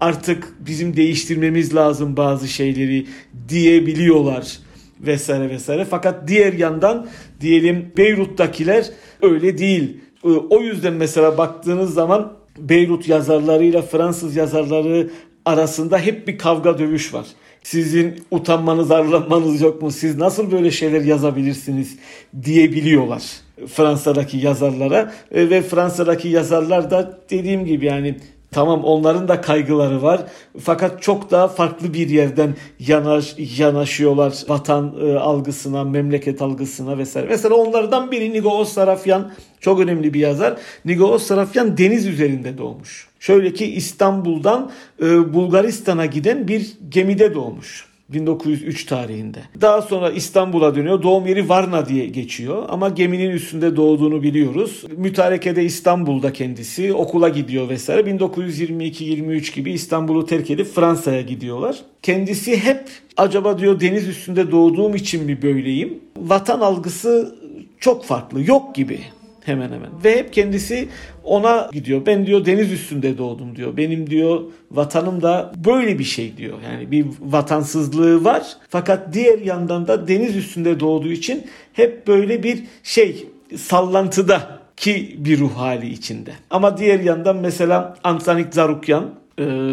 Artık 0.00 0.54
bizim 0.60 0.96
değiştirmemiz 0.96 1.74
lazım 1.74 2.16
bazı 2.16 2.48
şeyleri 2.48 3.06
diyebiliyorlar 3.48 4.58
vesaire 5.00 5.50
vesaire. 5.50 5.84
Fakat 5.84 6.28
diğer 6.28 6.52
yandan 6.52 7.06
diyelim 7.40 7.92
Beyrut'takiler 7.96 8.86
öyle 9.22 9.58
değil. 9.58 9.96
Ee, 10.24 10.28
o 10.28 10.60
yüzden 10.60 10.92
mesela 10.92 11.38
baktığınız 11.38 11.94
zaman 11.94 12.32
Beyrut 12.58 13.08
yazarlarıyla 13.08 13.82
Fransız 13.82 14.36
yazarları 14.36 15.10
arasında 15.44 15.98
hep 15.98 16.28
bir 16.28 16.38
kavga 16.38 16.78
dövüş 16.78 17.14
var. 17.14 17.26
Sizin 17.64 18.20
utanmanız, 18.30 18.90
arlanmanız 18.90 19.60
yok 19.60 19.82
mu? 19.82 19.90
Siz 19.90 20.16
nasıl 20.16 20.50
böyle 20.50 20.70
şeyler 20.70 21.00
yazabilirsiniz 21.00 21.96
diyebiliyorlar 22.42 23.22
Fransa'daki 23.66 24.38
yazarlara 24.38 25.12
ee, 25.32 25.50
ve 25.50 25.62
Fransa'daki 25.62 26.28
yazarlar 26.28 26.90
da 26.90 27.18
dediğim 27.30 27.64
gibi 27.64 27.86
yani 27.86 28.16
Tamam 28.54 28.84
onların 28.84 29.28
da 29.28 29.40
kaygıları 29.40 30.02
var. 30.02 30.20
Fakat 30.60 31.02
çok 31.02 31.30
daha 31.30 31.48
farklı 31.48 31.94
bir 31.94 32.08
yerden 32.08 32.54
yanaş, 32.78 33.34
yanaşıyorlar 33.58 34.44
vatan 34.48 34.94
e, 35.02 35.14
algısına, 35.14 35.84
memleket 35.84 36.42
algısına 36.42 36.98
vesaire. 36.98 37.26
Mesela 37.28 37.54
onlardan 37.54 38.10
biri 38.10 38.32
Nigo 38.32 38.64
Sarafyan 38.64 39.32
çok 39.60 39.80
önemli 39.80 40.14
bir 40.14 40.20
yazar. 40.20 40.56
Nigo 40.84 41.18
Sarafyan 41.18 41.78
deniz 41.78 42.06
üzerinde 42.06 42.58
doğmuş. 42.58 43.08
Şöyle 43.20 43.52
ki 43.52 43.66
İstanbul'dan 43.66 44.70
e, 45.02 45.34
Bulgaristan'a 45.34 46.06
giden 46.06 46.48
bir 46.48 46.72
gemide 46.88 47.34
doğmuş. 47.34 47.93
1903 48.08 48.86
tarihinde. 48.86 49.38
Daha 49.60 49.82
sonra 49.82 50.10
İstanbul'a 50.10 50.74
dönüyor. 50.74 51.02
Doğum 51.02 51.26
yeri 51.26 51.48
Varna 51.48 51.88
diye 51.88 52.06
geçiyor 52.06 52.64
ama 52.68 52.88
geminin 52.88 53.30
üstünde 53.30 53.76
doğduğunu 53.76 54.22
biliyoruz. 54.22 54.84
Mütarekede 54.96 55.64
İstanbul'da 55.64 56.32
kendisi 56.32 56.94
okula 56.94 57.28
gidiyor 57.28 57.68
vesaire. 57.68 58.00
1922-23 58.00 59.54
gibi 59.54 59.72
İstanbul'u 59.72 60.26
terk 60.26 60.50
edip 60.50 60.66
Fransa'ya 60.66 61.20
gidiyorlar. 61.20 61.76
Kendisi 62.02 62.56
hep 62.56 62.88
acaba 63.16 63.58
diyor 63.58 63.80
deniz 63.80 64.08
üstünde 64.08 64.50
doğduğum 64.50 64.94
için 64.94 65.24
mi 65.24 65.42
böyleyim? 65.42 65.98
Vatan 66.16 66.60
algısı 66.60 67.34
çok 67.80 68.04
farklı. 68.04 68.42
Yok 68.42 68.74
gibi 68.74 69.00
hemen 69.44 69.72
hemen. 69.72 69.90
Ve 70.04 70.16
hep 70.16 70.32
kendisi 70.32 70.88
ona 71.24 71.70
gidiyor. 71.72 72.06
Ben 72.06 72.26
diyor 72.26 72.44
deniz 72.44 72.72
üstünde 72.72 73.18
doğdum 73.18 73.56
diyor. 73.56 73.76
Benim 73.76 74.10
diyor 74.10 74.40
vatanım 74.70 75.22
da 75.22 75.52
böyle 75.64 75.98
bir 75.98 76.04
şey 76.04 76.36
diyor. 76.36 76.58
Yani 76.64 76.90
bir 76.90 77.06
vatansızlığı 77.20 78.24
var. 78.24 78.46
Fakat 78.68 79.14
diğer 79.14 79.38
yandan 79.38 79.86
da 79.86 80.08
deniz 80.08 80.36
üstünde 80.36 80.80
doğduğu 80.80 81.12
için 81.12 81.46
hep 81.72 82.06
böyle 82.06 82.42
bir 82.42 82.64
şey 82.82 83.26
sallantıda 83.56 84.58
ki 84.76 85.16
bir 85.18 85.38
ruh 85.38 85.52
hali 85.56 85.90
içinde. 85.90 86.30
Ama 86.50 86.78
diğer 86.78 87.00
yandan 87.00 87.36
mesela 87.36 87.96
Antanik 88.04 88.54
Zarukyan 88.54 89.10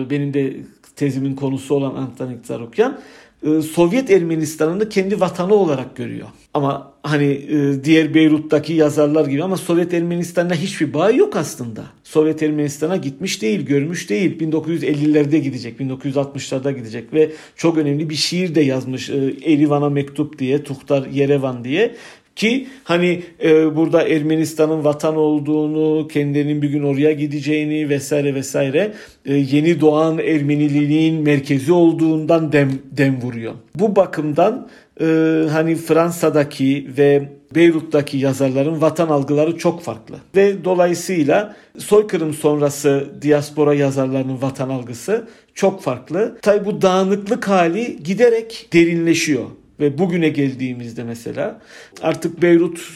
benim 0.09 0.33
de 0.33 0.53
tezimin 0.95 1.35
konusu 1.35 1.75
olan 1.75 1.95
Antanik 1.95 2.45
Zarukyan 2.45 2.99
e, 3.43 3.61
Sovyet 3.61 4.11
Ermenistan'ını 4.11 4.89
kendi 4.89 5.19
vatanı 5.19 5.53
olarak 5.53 5.95
görüyor. 5.95 6.27
Ama 6.53 6.93
hani 7.03 7.25
e, 7.25 7.83
diğer 7.83 8.13
Beyrut'taki 8.13 8.73
yazarlar 8.73 9.25
gibi 9.25 9.43
ama 9.43 9.57
Sovyet 9.57 9.93
Ermenistan'la 9.93 10.55
hiçbir 10.55 10.93
bağ 10.93 11.11
yok 11.11 11.35
aslında. 11.35 11.83
Sovyet 12.03 12.43
Ermenistan'a 12.43 12.95
gitmiş 12.95 13.41
değil, 13.41 13.65
görmüş 13.65 14.09
değil. 14.09 14.39
1950'lerde 14.39 15.37
gidecek, 15.37 15.79
1960'larda 15.79 16.71
gidecek 16.71 17.13
ve 17.13 17.31
çok 17.55 17.77
önemli 17.77 18.09
bir 18.09 18.15
şiir 18.15 18.55
de 18.55 18.61
yazmış. 18.61 19.09
E, 19.09 19.33
Erivan'a 19.45 19.89
mektup 19.89 20.39
diye, 20.39 20.63
Tuhtar 20.63 21.05
Yerevan 21.05 21.63
diye 21.63 21.95
ki 22.35 22.67
hani 22.83 23.23
e, 23.43 23.75
burada 23.75 24.07
Ermenistan'ın 24.07 24.83
vatan 24.83 25.15
olduğunu, 25.15 26.07
kendilerinin 26.07 26.61
bir 26.61 26.69
gün 26.69 26.83
oraya 26.83 27.11
gideceğini 27.11 27.89
vesaire 27.89 28.35
vesaire 28.35 28.93
e, 29.25 29.33
yeni 29.33 29.81
doğan 29.81 30.17
Ermeniliğin 30.17 31.23
merkezi 31.23 31.73
olduğundan 31.73 32.51
dem, 32.51 32.71
dem 32.91 33.21
vuruyor. 33.21 33.53
Bu 33.75 33.95
bakımdan 33.95 34.67
e, 35.01 35.05
hani 35.51 35.75
Fransa'daki 35.75 36.87
ve 36.97 37.29
Beyrut'taki 37.55 38.17
yazarların 38.17 38.81
vatan 38.81 39.07
algıları 39.07 39.57
çok 39.57 39.81
farklı. 39.81 40.15
Ve 40.35 40.65
dolayısıyla 40.65 41.55
soykırım 41.77 42.33
sonrası 42.33 43.09
diaspora 43.21 43.73
yazarlarının 43.73 44.41
vatan 44.41 44.69
algısı 44.69 45.27
çok 45.53 45.81
farklı. 45.81 46.37
Tabi 46.41 46.65
bu 46.65 46.81
dağınıklık 46.81 47.47
hali 47.47 48.03
giderek 48.03 48.69
derinleşiyor. 48.73 49.45
Ve 49.81 49.97
bugüne 49.97 50.29
geldiğimizde 50.29 51.03
mesela 51.03 51.61
artık 52.01 52.41
Beyrut 52.41 52.91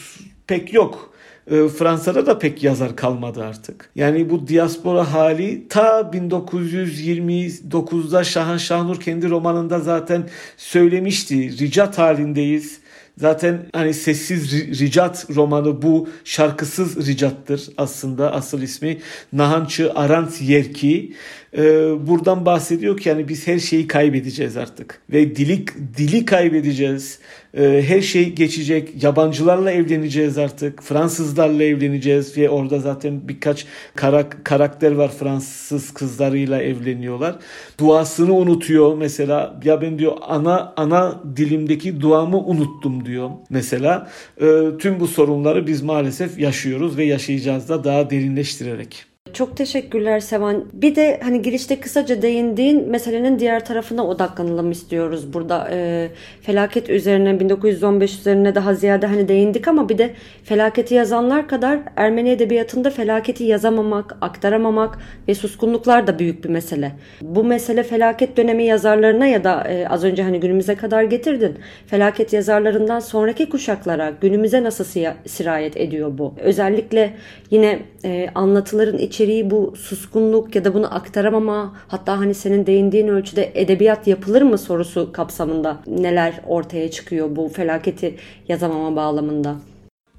pek 0.46 0.74
yok. 0.74 1.12
E, 1.50 1.68
Fransa'da 1.68 2.26
da 2.26 2.38
pek 2.38 2.64
yazar 2.64 2.96
kalmadı 2.96 3.44
artık. 3.44 3.90
Yani 3.94 4.30
bu 4.30 4.48
diaspora 4.48 5.12
hali 5.12 5.68
ta 5.68 6.00
1929'da 6.00 8.24
Şahan 8.24 8.56
Şahnur 8.56 9.00
kendi 9.00 9.30
romanında 9.30 9.80
zaten 9.80 10.28
söylemişti. 10.56 11.58
Ricat 11.58 11.98
halindeyiz. 11.98 12.80
Zaten 13.18 13.66
hani 13.72 13.94
sessiz 13.94 14.52
ricat 14.80 15.26
romanı 15.34 15.82
bu 15.82 16.08
şarkısız 16.24 17.06
ricattır 17.06 17.68
aslında 17.76 18.32
asıl 18.32 18.62
ismi. 18.62 18.98
Nahançı 19.32 19.94
Arant 19.94 20.42
Yerki 20.42 21.12
e, 21.56 21.62
buradan 22.06 22.46
bahsediyor 22.46 22.96
ki 22.96 23.08
yani 23.08 23.28
biz 23.28 23.46
her 23.46 23.58
şeyi 23.58 23.86
kaybedeceğiz 23.86 24.56
artık 24.56 25.00
ve 25.12 25.36
dili 25.36 25.64
dili 25.96 26.24
kaybedeceğiz. 26.24 27.18
E, 27.56 27.82
her 27.88 28.00
şey 28.00 28.32
geçecek. 28.32 29.02
Yabancılarla 29.02 29.70
evleneceğiz 29.70 30.38
artık. 30.38 30.82
Fransızlarla 30.82 31.62
evleneceğiz 31.62 32.38
ve 32.38 32.50
orada 32.50 32.78
zaten 32.78 33.28
birkaç 33.28 33.66
karak 33.94 34.44
karakter 34.44 34.92
var 34.92 35.10
Fransız 35.18 35.94
kızlarıyla 35.94 36.62
evleniyorlar. 36.62 37.36
Duasını 37.80 38.34
unutuyor 38.34 38.96
mesela. 38.96 39.60
Ya 39.64 39.80
ben 39.80 39.98
diyor 39.98 40.16
ana 40.22 40.74
ana 40.76 41.20
dilimdeki 41.36 42.00
duamı 42.00 42.38
unuttum 42.38 43.06
diyor 43.06 43.30
mesela. 43.50 44.10
E, 44.40 44.46
tüm 44.78 45.00
bu 45.00 45.06
sorunları 45.06 45.66
biz 45.66 45.82
maalesef 45.82 46.38
yaşıyoruz 46.38 46.96
ve 46.96 47.04
yaşayacağız 47.04 47.68
da 47.68 47.84
daha 47.84 48.10
derinleştirerek. 48.10 49.15
Çok 49.36 49.56
teşekkürler 49.56 50.20
Sevan. 50.20 50.64
Bir 50.72 50.96
de 50.96 51.20
hani 51.22 51.42
girişte 51.42 51.80
kısaca 51.80 52.22
değindiğin 52.22 52.88
meselenin 52.90 53.38
diğer 53.38 53.64
tarafına 53.64 54.06
odaklanalım 54.06 54.70
istiyoruz 54.70 55.32
burada. 55.32 55.68
E, 55.70 56.08
felaket 56.42 56.90
üzerine 56.90 57.40
1915 57.40 58.18
üzerine 58.18 58.54
daha 58.54 58.74
ziyade 58.74 59.06
hani 59.06 59.28
değindik 59.28 59.68
ama 59.68 59.88
bir 59.88 59.98
de 59.98 60.14
felaketi 60.44 60.94
yazanlar 60.94 61.48
kadar 61.48 61.78
Ermeni 61.96 62.30
edebiyatında 62.30 62.90
felaketi 62.90 63.44
yazamamak, 63.44 64.16
aktaramamak 64.20 64.98
ve 65.28 65.34
suskunluklar 65.34 66.06
da 66.06 66.18
büyük 66.18 66.44
bir 66.44 66.48
mesele. 66.48 66.92
Bu 67.20 67.44
mesele 67.44 67.82
felaket 67.82 68.36
dönemi 68.36 68.64
yazarlarına 68.64 69.26
ya 69.26 69.44
da 69.44 69.64
e, 69.68 69.88
az 69.88 70.04
önce 70.04 70.22
hani 70.22 70.40
günümüze 70.40 70.74
kadar 70.74 71.02
getirdin. 71.02 71.58
Felaket 71.86 72.32
yazarlarından 72.32 73.00
sonraki 73.00 73.48
kuşaklara 73.48 74.12
günümüze 74.20 74.62
nasıl 74.62 74.84
sirayet 75.26 75.76
ediyor 75.76 76.18
bu? 76.18 76.34
Özellikle 76.40 77.14
yine 77.50 77.78
e, 78.04 78.28
anlatıların 78.34 78.98
içi 78.98 79.25
içeriği 79.26 79.50
bu 79.50 79.74
suskunluk 79.76 80.54
ya 80.54 80.64
da 80.64 80.74
bunu 80.74 80.94
aktaramama 80.94 81.76
hatta 81.88 82.18
hani 82.18 82.34
senin 82.34 82.66
değindiğin 82.66 83.08
ölçüde 83.08 83.52
edebiyat 83.54 84.06
yapılır 84.06 84.42
mı 84.42 84.58
sorusu 84.58 85.12
kapsamında 85.12 85.82
neler 85.86 86.40
ortaya 86.46 86.90
çıkıyor 86.90 87.36
bu 87.36 87.48
felaketi 87.48 88.14
yazamama 88.48 88.96
bağlamında? 88.96 89.56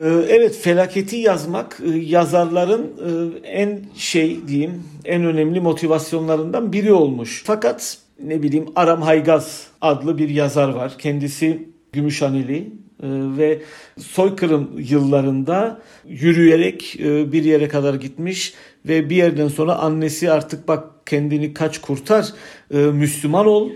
Ee, 0.02 0.08
evet 0.30 0.56
felaketi 0.56 1.16
yazmak 1.16 1.82
e, 1.86 1.90
yazarların 1.90 2.84
e, 2.84 3.48
en 3.48 3.80
şey 3.96 4.48
diyeyim 4.48 4.84
en 5.06 5.26
önemli 5.26 5.62
motivasyonlarından 5.62 6.74
biri 6.74 6.94
olmuş. 6.94 7.44
Fakat 7.46 7.98
ne 8.24 8.44
bileyim 8.44 8.66
Aram 8.76 9.02
Haygaz 9.02 9.68
adlı 9.82 10.18
bir 10.18 10.30
yazar 10.30 10.70
var. 10.70 10.96
Kendisi 10.98 11.70
Gümüşhaneli 11.94 12.72
ve 13.04 13.62
soykırım 14.00 14.72
yıllarında 14.78 15.82
yürüyerek 16.08 17.00
e, 17.00 17.32
bir 17.32 17.44
yere 17.44 17.68
kadar 17.68 17.94
gitmiş 17.94 18.54
ve 18.86 19.10
bir 19.10 19.16
yerden 19.16 19.48
sonra 19.48 19.76
annesi 19.76 20.32
artık 20.32 20.68
bak 20.68 20.84
kendini 21.06 21.54
kaç 21.54 21.82
kurtar 21.82 22.34
e, 22.74 22.78
Müslüman 22.78 23.48
ol 23.48 23.70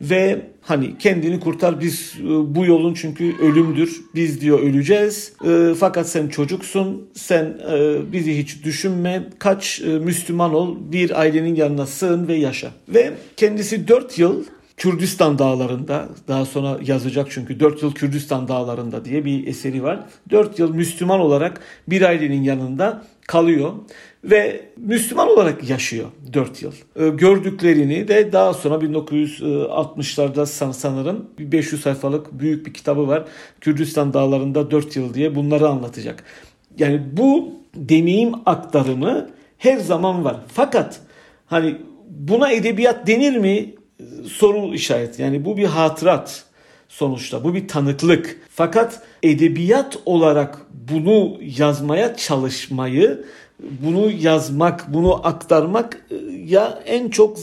ve 0.00 0.40
hani 0.62 0.98
kendini 0.98 1.40
kurtar 1.40 1.80
biz 1.80 2.14
e, 2.20 2.54
bu 2.54 2.64
yolun 2.64 2.94
çünkü 2.94 3.34
ölümdür 3.42 4.00
biz 4.14 4.40
diyor 4.40 4.60
öleceğiz. 4.60 5.32
Fakat 5.78 6.08
sen 6.08 6.28
çocuksun 6.28 7.08
sen 7.14 7.58
bizi 8.12 8.38
hiç 8.38 8.64
düşünme 8.64 9.28
kaç 9.38 9.80
Müslüman 9.80 10.54
ol 10.54 10.76
bir 10.92 11.20
ailenin 11.20 11.54
yanına 11.54 11.86
sığın 11.86 12.28
ve 12.28 12.34
yaşa. 12.34 12.70
Ve 12.88 13.12
kendisi 13.36 13.88
4 13.88 14.18
yıl 14.18 14.44
Kürdistan 14.76 15.38
dağlarında 15.38 16.08
daha 16.28 16.44
sonra 16.44 16.78
yazacak 16.84 17.26
çünkü 17.30 17.60
4 17.60 17.82
yıl 17.82 17.94
Kürdistan 17.94 18.48
dağlarında 18.48 19.04
diye 19.04 19.24
bir 19.24 19.46
eseri 19.46 19.82
var. 19.82 20.00
4 20.30 20.58
yıl 20.58 20.74
Müslüman 20.74 21.20
olarak 21.20 21.60
bir 21.88 22.02
ailenin 22.02 22.42
yanında 22.42 23.04
kalıyor 23.26 23.72
ve 24.24 24.68
Müslüman 24.76 25.28
olarak 25.28 25.70
yaşıyor 25.70 26.08
4 26.32 26.62
yıl. 26.62 26.72
Ee, 26.96 27.08
gördüklerini 27.08 28.08
de 28.08 28.32
daha 28.32 28.54
sonra 28.54 28.74
1960'larda 28.74 30.72
sanırım 30.72 31.26
500 31.38 31.82
sayfalık 31.82 32.38
büyük 32.38 32.66
bir 32.66 32.74
kitabı 32.74 33.08
var. 33.08 33.24
Kürdistan 33.60 34.12
dağlarında 34.12 34.70
4 34.70 34.96
yıl 34.96 35.14
diye 35.14 35.34
bunları 35.34 35.68
anlatacak. 35.68 36.24
Yani 36.78 37.02
bu 37.12 37.52
deneyim 37.74 38.32
aktarımı 38.46 39.30
her 39.58 39.76
zaman 39.76 40.24
var. 40.24 40.36
Fakat 40.48 41.00
hani 41.46 41.76
buna 42.10 42.50
edebiyat 42.50 43.06
denir 43.06 43.36
mi? 43.36 43.74
Soru 44.32 44.74
işareti. 44.74 45.22
Yani 45.22 45.44
bu 45.44 45.56
bir 45.56 45.64
hatırat 45.64 46.44
sonuçta. 46.88 47.44
Bu 47.44 47.54
bir 47.54 47.68
tanıklık. 47.68 48.40
Fakat 48.50 49.02
edebiyat 49.22 49.98
olarak 50.06 50.58
bunu 50.70 51.38
yazmaya 51.40 52.16
çalışmayı 52.16 53.24
bunu 53.82 54.10
yazmak, 54.10 54.94
bunu 54.94 55.26
aktarmak 55.26 56.06
e, 56.10 56.14
ya 56.46 56.78
en 56.86 57.08
çok 57.08 57.38
e, 57.38 57.42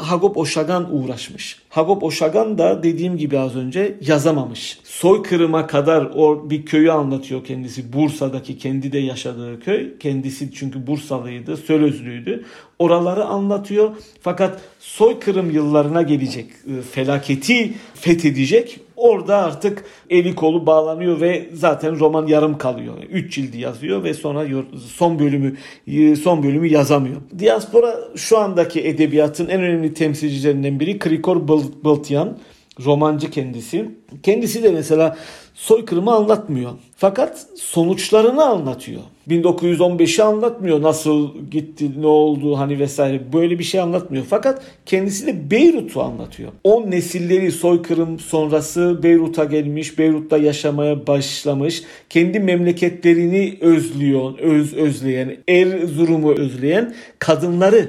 Hagop 0.00 0.36
Oşagan 0.36 0.96
uğraşmış. 0.96 1.58
Hagop 1.68 2.02
Oşagan 2.02 2.58
da 2.58 2.82
dediğim 2.82 3.16
gibi 3.16 3.38
az 3.38 3.56
önce 3.56 3.96
yazamamış. 4.00 4.78
Soykırıma 4.84 5.66
kadar 5.66 6.10
o 6.14 6.50
bir 6.50 6.66
köyü 6.66 6.92
anlatıyor 6.92 7.44
kendisi. 7.44 7.92
Bursa'daki 7.92 8.58
kendi 8.58 8.92
de 8.92 8.98
yaşadığı 8.98 9.60
köy. 9.60 9.98
Kendisi 9.98 10.52
çünkü 10.54 10.86
Bursalıydı, 10.86 11.56
Sölözlüydü. 11.56 12.44
Oraları 12.78 13.24
anlatıyor. 13.24 13.90
Fakat 14.20 14.60
soykırım 14.80 15.50
yıllarına 15.50 16.02
gelecek, 16.02 16.46
e, 16.50 16.82
felaketi 16.82 17.74
fethedecek. 17.94 18.80
Orada 18.96 19.36
artık 19.36 19.84
eli 20.10 20.34
kolu 20.34 20.66
bağlanıyor 20.66 21.20
ve 21.20 21.48
zaten 21.52 21.98
roman 21.98 22.26
yarım 22.26 22.58
kalıyor. 22.58 22.94
Üç 23.10 23.34
cildi 23.34 23.58
yazıyor 23.58 24.04
ve 24.04 24.14
sonra 24.14 24.46
son 24.86 25.18
bölümü 25.18 25.56
e, 25.86 26.16
son 26.16 26.42
bölümü 26.42 26.66
yazamıyor. 26.66 27.16
Diaspora 27.38 27.96
şu 28.16 28.38
andaki 28.38 28.80
edebiyatın 28.80 29.48
en 29.48 29.60
önemli 29.60 29.94
temsilcilerinden 29.94 30.80
biri 30.80 30.98
Krikor 30.98 31.48
Bıltyan 31.84 32.38
romancı 32.84 33.30
kendisi. 33.30 33.90
Kendisi 34.22 34.62
de 34.62 34.70
mesela 34.70 35.16
soykırımı 35.54 36.12
anlatmıyor. 36.14 36.70
Fakat 36.96 37.46
sonuçlarını 37.56 38.44
anlatıyor. 38.44 39.02
1915'i 39.28 40.22
anlatmıyor 40.22 40.82
nasıl 40.82 41.30
gitti 41.50 42.00
ne 42.00 42.06
oldu 42.06 42.58
hani 42.58 42.78
vesaire 42.78 43.20
böyle 43.32 43.58
bir 43.58 43.64
şey 43.64 43.80
anlatmıyor. 43.80 44.24
Fakat 44.30 44.62
kendisi 44.86 45.26
de 45.26 45.50
Beyrut'u 45.50 46.02
anlatıyor. 46.02 46.52
O 46.64 46.90
nesilleri 46.90 47.52
soykırım 47.52 48.18
sonrası 48.18 49.02
Beyrut'a 49.02 49.44
gelmiş, 49.44 49.98
Beyrut'ta 49.98 50.38
yaşamaya 50.38 51.06
başlamış, 51.06 51.82
kendi 52.10 52.40
memleketlerini 52.40 53.58
özlüyor, 53.60 54.38
öz 54.38 54.74
özleyen, 54.74 55.36
Erzurum'u 55.48 56.32
özleyen 56.32 56.94
kadınları 57.18 57.88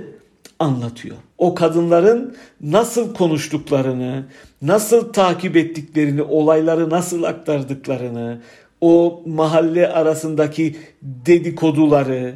anlatıyor. 0.60 1.16
O 1.38 1.56
kadınların 1.56 2.36
nasıl 2.62 3.14
konuştuklarını, 3.14 4.26
nasıl 4.62 5.14
takip 5.14 5.58
ettiklerini, 5.58 6.22
olayları 6.22 6.90
nasıl 6.90 7.24
aktardıklarını, 7.24 8.42
o 8.82 9.24
mahalle 9.26 9.88
arasındaki 9.88 10.76
dedikoduları, 11.02 12.36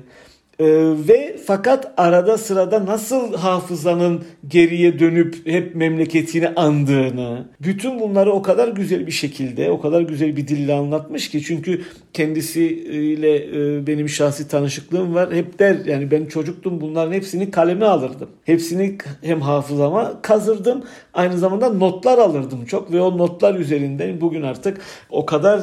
ee, 0.61 0.93
ve 1.07 1.37
fakat 1.45 1.93
arada 1.97 2.37
sırada 2.37 2.85
nasıl 2.85 3.35
hafızanın 3.35 4.23
geriye 4.47 4.99
dönüp 4.99 5.47
hep 5.47 5.75
memleketini 5.75 6.49
andığını, 6.49 7.47
bütün 7.61 7.99
bunları 7.99 8.31
o 8.31 8.41
kadar 8.41 8.67
güzel 8.67 9.07
bir 9.07 9.11
şekilde, 9.11 9.71
o 9.71 9.81
kadar 9.81 10.01
güzel 10.01 10.37
bir 10.37 10.47
dille 10.47 10.73
anlatmış 10.73 11.29
ki 11.29 11.43
çünkü 11.43 11.81
kendisiyle 12.13 13.35
e, 13.35 13.87
benim 13.87 14.09
şahsi 14.09 14.47
tanışıklığım 14.47 15.15
var. 15.15 15.33
Hep 15.33 15.59
der 15.59 15.85
yani 15.85 16.11
ben 16.11 16.25
çocuktum 16.25 16.81
bunların 16.81 17.13
hepsini 17.13 17.51
kaleme 17.51 17.85
alırdım. 17.85 18.29
Hepsini 18.45 18.97
hem 19.21 19.41
hafızama 19.41 20.21
kazırdım, 20.21 20.83
aynı 21.13 21.37
zamanda 21.37 21.69
notlar 21.69 22.17
alırdım 22.17 22.65
çok 22.65 22.91
ve 22.91 23.01
o 23.01 23.17
notlar 23.17 23.55
üzerinden 23.55 24.21
bugün 24.21 24.41
artık 24.41 24.81
o 25.09 25.25
kadar 25.25 25.61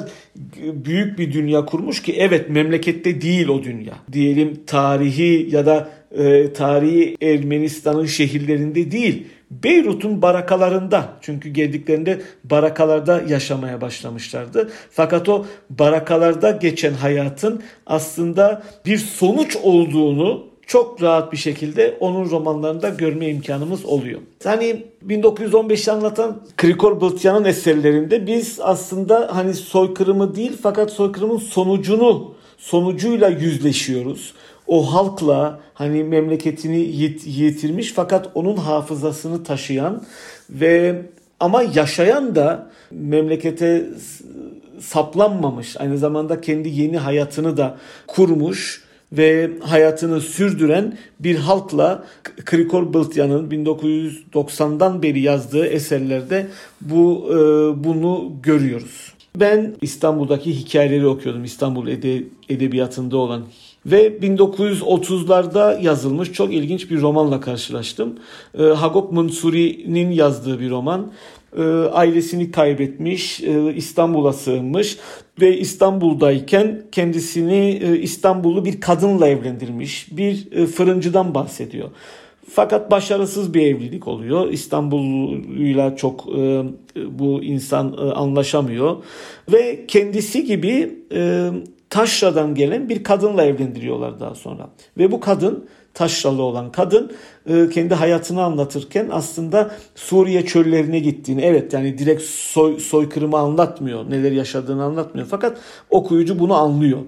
büyük 0.56 1.18
bir 1.18 1.32
dünya 1.32 1.64
kurmuş 1.64 2.02
ki 2.02 2.14
evet 2.18 2.50
memlekette 2.50 3.20
değil 3.20 3.48
o 3.48 3.62
dünya. 3.62 3.94
Diyelim 4.12 4.60
tarihi 4.88 5.48
ya 5.50 5.66
da 5.66 5.88
e, 6.18 6.52
tarihi 6.52 7.16
Ermenistan'ın 7.22 8.06
şehirlerinde 8.06 8.90
değil. 8.90 9.26
Beyrut'un 9.50 10.22
barakalarında 10.22 11.08
çünkü 11.20 11.48
geldiklerinde 11.48 12.20
barakalarda 12.44 13.22
yaşamaya 13.28 13.80
başlamışlardı. 13.80 14.70
Fakat 14.90 15.28
o 15.28 15.46
barakalarda 15.70 16.50
geçen 16.50 16.92
hayatın 16.92 17.62
aslında 17.86 18.62
bir 18.86 18.98
sonuç 18.98 19.56
olduğunu 19.62 20.46
çok 20.66 21.02
rahat 21.02 21.32
bir 21.32 21.36
şekilde 21.36 21.96
onun 22.00 22.30
romanlarında 22.30 22.88
görme 22.88 23.28
imkanımız 23.28 23.84
oluyor. 23.84 24.20
Hani 24.44 24.84
1915'i 25.08 25.92
anlatan 25.92 26.40
Krikor 26.56 27.00
Bıltyan'ın 27.00 27.44
eserlerinde 27.44 28.26
biz 28.26 28.58
aslında 28.62 29.28
hani 29.32 29.54
soykırımı 29.54 30.34
değil 30.34 30.52
fakat 30.62 30.90
soykırımın 30.90 31.38
sonucunu 31.38 32.34
sonucuyla 32.58 33.28
yüzleşiyoruz. 33.28 34.34
O 34.68 34.94
halkla 34.94 35.60
hani 35.74 36.04
memleketini 36.04 36.78
yit, 36.78 37.26
yitirmiş 37.26 37.92
fakat 37.92 38.30
onun 38.34 38.56
hafızasını 38.56 39.44
taşıyan 39.44 40.02
ve 40.50 41.02
ama 41.40 41.62
yaşayan 41.62 42.34
da 42.34 42.70
memlekete 42.90 43.86
saplanmamış. 44.80 45.76
Aynı 45.80 45.98
zamanda 45.98 46.40
kendi 46.40 46.68
yeni 46.68 46.98
hayatını 46.98 47.56
da 47.56 47.78
kurmuş 48.06 48.84
ve 49.12 49.50
hayatını 49.60 50.20
sürdüren 50.20 50.98
bir 51.20 51.36
halkla 51.36 52.04
Krikor 52.44 52.94
Bıltyan'ın 52.94 53.50
1990'dan 53.50 55.02
beri 55.02 55.20
yazdığı 55.20 55.66
eserlerde 55.66 56.46
bu 56.80 57.28
e, 57.30 57.34
bunu 57.84 58.32
görüyoruz. 58.42 59.12
Ben 59.36 59.74
İstanbul'daki 59.80 60.52
hikayeleri 60.52 61.06
okuyordum. 61.06 61.44
İstanbul 61.44 61.88
ede, 61.88 62.22
edebiyatında 62.48 63.16
olan 63.16 63.42
ve 63.86 64.18
1930'larda 64.22 65.82
yazılmış 65.82 66.32
çok 66.32 66.52
ilginç 66.52 66.90
bir 66.90 67.00
romanla 67.00 67.40
karşılaştım. 67.40 68.18
E, 68.58 68.62
Hagop 68.62 69.12
Mansuri'nin 69.12 70.10
yazdığı 70.10 70.60
bir 70.60 70.70
roman. 70.70 71.12
E, 71.56 71.62
ailesini 71.92 72.50
kaybetmiş, 72.50 73.40
e, 73.40 73.74
İstanbul'a 73.74 74.32
sığınmış 74.32 74.98
ve 75.40 75.58
İstanbul'dayken 75.58 76.82
kendisini 76.92 77.80
e, 77.82 77.98
İstanbullu 77.98 78.64
bir 78.64 78.80
kadınla 78.80 79.28
evlendirmiş. 79.28 80.08
Bir 80.16 80.52
e, 80.52 80.66
fırıncıdan 80.66 81.34
bahsediyor. 81.34 81.90
Fakat 82.50 82.90
başarısız 82.90 83.54
bir 83.54 83.62
evlilik 83.62 84.08
oluyor. 84.08 84.52
İstanbul'uyla 84.52 85.96
çok 85.96 86.24
e, 86.38 86.62
bu 87.18 87.42
insan 87.42 87.92
e, 87.92 88.12
anlaşamıyor 88.12 88.96
ve 89.52 89.84
kendisi 89.88 90.44
gibi 90.44 90.98
e, 91.12 91.50
Taşra'dan 91.90 92.54
gelen 92.54 92.88
bir 92.88 93.04
kadınla 93.04 93.44
evlendiriyorlar 93.44 94.20
daha 94.20 94.34
sonra. 94.34 94.70
Ve 94.98 95.12
bu 95.12 95.20
kadın 95.20 95.68
Taşralı 95.98 96.42
olan 96.42 96.72
kadın 96.72 97.12
e, 97.46 97.68
kendi 97.68 97.94
hayatını 97.94 98.42
anlatırken 98.42 99.08
aslında 99.12 99.70
Suriye 99.94 100.46
çöllerine 100.46 100.98
gittiğini 100.98 101.40
evet 101.40 101.72
yani 101.72 101.98
direkt 101.98 102.22
soy, 102.22 102.80
soykırımı 102.80 103.36
anlatmıyor 103.36 104.10
neler 104.10 104.32
yaşadığını 104.32 104.84
anlatmıyor 104.84 105.26
fakat 105.30 105.58
okuyucu 105.90 106.38
bunu 106.38 106.54
anlıyor. 106.54 106.98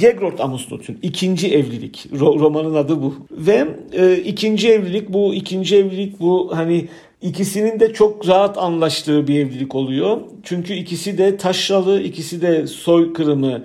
Yegrort 0.00 0.40
Amusnot'un 0.40 0.98
ikinci 1.02 1.54
evlilik 1.54 2.06
romanın 2.20 2.74
adı 2.74 3.02
bu 3.02 3.14
ve 3.30 3.68
e, 3.92 4.16
ikinci 4.16 4.70
evlilik 4.70 5.08
bu 5.08 5.34
ikinci 5.34 5.76
evlilik 5.76 6.20
bu 6.20 6.50
hani 6.54 6.88
İkisinin 7.22 7.80
de 7.80 7.92
çok 7.92 8.28
rahat 8.28 8.58
anlaştığı 8.58 9.28
bir 9.28 9.38
evlilik 9.38 9.74
oluyor. 9.74 10.20
Çünkü 10.42 10.74
ikisi 10.74 11.18
de 11.18 11.36
taşralı, 11.36 12.02
ikisi 12.02 12.42
de 12.42 12.66
soykırımı, 12.66 13.64